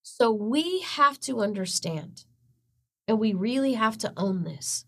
So 0.03 0.31
we 0.31 0.81
have 0.81 1.19
to 1.21 1.41
understand, 1.41 2.25
and 3.07 3.17
we 3.17 3.33
really 3.33 3.73
have 3.73 3.97
to 3.97 4.13
own 4.15 4.43
this 4.43 4.85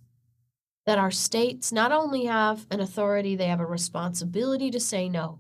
that 0.85 0.97
our 0.97 1.11
states 1.11 1.71
not 1.71 1.91
only 1.91 2.25
have 2.25 2.65
an 2.69 2.79
authority, 2.79 3.35
they 3.35 3.47
have 3.47 3.59
a 3.59 3.65
responsibility 3.65 4.69
to 4.71 4.79
say 4.79 5.07
no. 5.07 5.39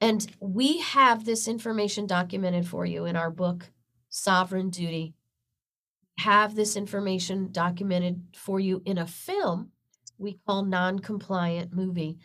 And 0.00 0.30
we 0.40 0.78
have 0.78 1.24
this 1.24 1.48
information 1.48 2.06
documented 2.06 2.66
for 2.66 2.86
you 2.86 3.04
in 3.04 3.16
our 3.16 3.30
book, 3.30 3.70
Sovereign 4.10 4.70
Duty. 4.70 5.14
Have 6.18 6.54
this 6.54 6.76
information 6.76 7.50
documented 7.50 8.22
for 8.34 8.60
you 8.60 8.82
in 8.84 8.98
a 8.98 9.06
film 9.06 9.72
we 10.18 10.38
call 10.46 10.64
Non 10.64 10.98
Compliant 10.98 11.72
Movie 11.72 12.18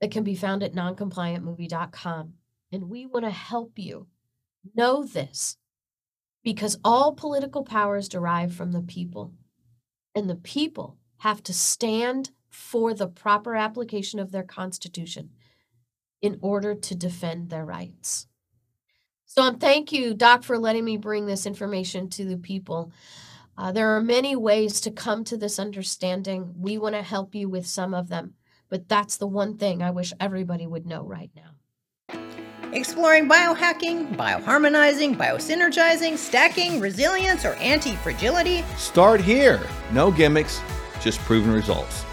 that 0.00 0.10
can 0.10 0.22
be 0.22 0.34
found 0.34 0.62
at 0.62 0.74
noncompliantmovie.com. 0.74 2.34
And 2.70 2.88
we 2.88 3.06
want 3.06 3.24
to 3.24 3.30
help 3.30 3.78
you 3.78 4.06
know 4.74 5.04
this 5.04 5.56
because 6.44 6.78
all 6.84 7.12
political 7.12 7.64
power 7.64 7.96
is 7.96 8.08
derived 8.08 8.54
from 8.54 8.72
the 8.72 8.82
people. 8.82 9.32
And 10.14 10.28
the 10.28 10.36
people 10.36 10.98
have 11.22 11.40
to 11.40 11.52
stand 11.52 12.30
for 12.50 12.92
the 12.92 13.06
proper 13.06 13.54
application 13.54 14.18
of 14.18 14.32
their 14.32 14.42
Constitution 14.42 15.30
in 16.20 16.36
order 16.42 16.74
to 16.74 16.96
defend 16.96 17.48
their 17.48 17.64
rights. 17.64 18.26
So, 19.24 19.42
um, 19.42 19.58
thank 19.58 19.92
you, 19.92 20.14
Doc, 20.14 20.42
for 20.42 20.58
letting 20.58 20.84
me 20.84 20.96
bring 20.96 21.26
this 21.26 21.46
information 21.46 22.08
to 22.10 22.24
the 22.24 22.36
people. 22.36 22.90
Uh, 23.56 23.70
there 23.70 23.94
are 23.94 24.02
many 24.02 24.34
ways 24.34 24.80
to 24.80 24.90
come 24.90 25.22
to 25.24 25.36
this 25.36 25.60
understanding. 25.60 26.54
We 26.58 26.76
want 26.76 26.96
to 26.96 27.02
help 27.02 27.36
you 27.36 27.48
with 27.48 27.68
some 27.68 27.94
of 27.94 28.08
them, 28.08 28.34
but 28.68 28.88
that's 28.88 29.16
the 29.16 29.28
one 29.28 29.56
thing 29.56 29.80
I 29.80 29.92
wish 29.92 30.12
everybody 30.18 30.66
would 30.66 30.86
know 30.86 31.04
right 31.04 31.30
now. 31.36 32.18
Exploring 32.72 33.28
biohacking, 33.28 34.16
bioharmonizing, 34.16 35.16
biosynergizing, 35.16 36.16
stacking, 36.16 36.80
resilience, 36.80 37.44
or 37.44 37.52
anti 37.54 37.94
fragility? 37.96 38.64
Start 38.76 39.20
here. 39.20 39.60
No 39.92 40.10
gimmicks, 40.10 40.60
just 41.02 41.18
proven 41.20 41.52
results. 41.52 42.04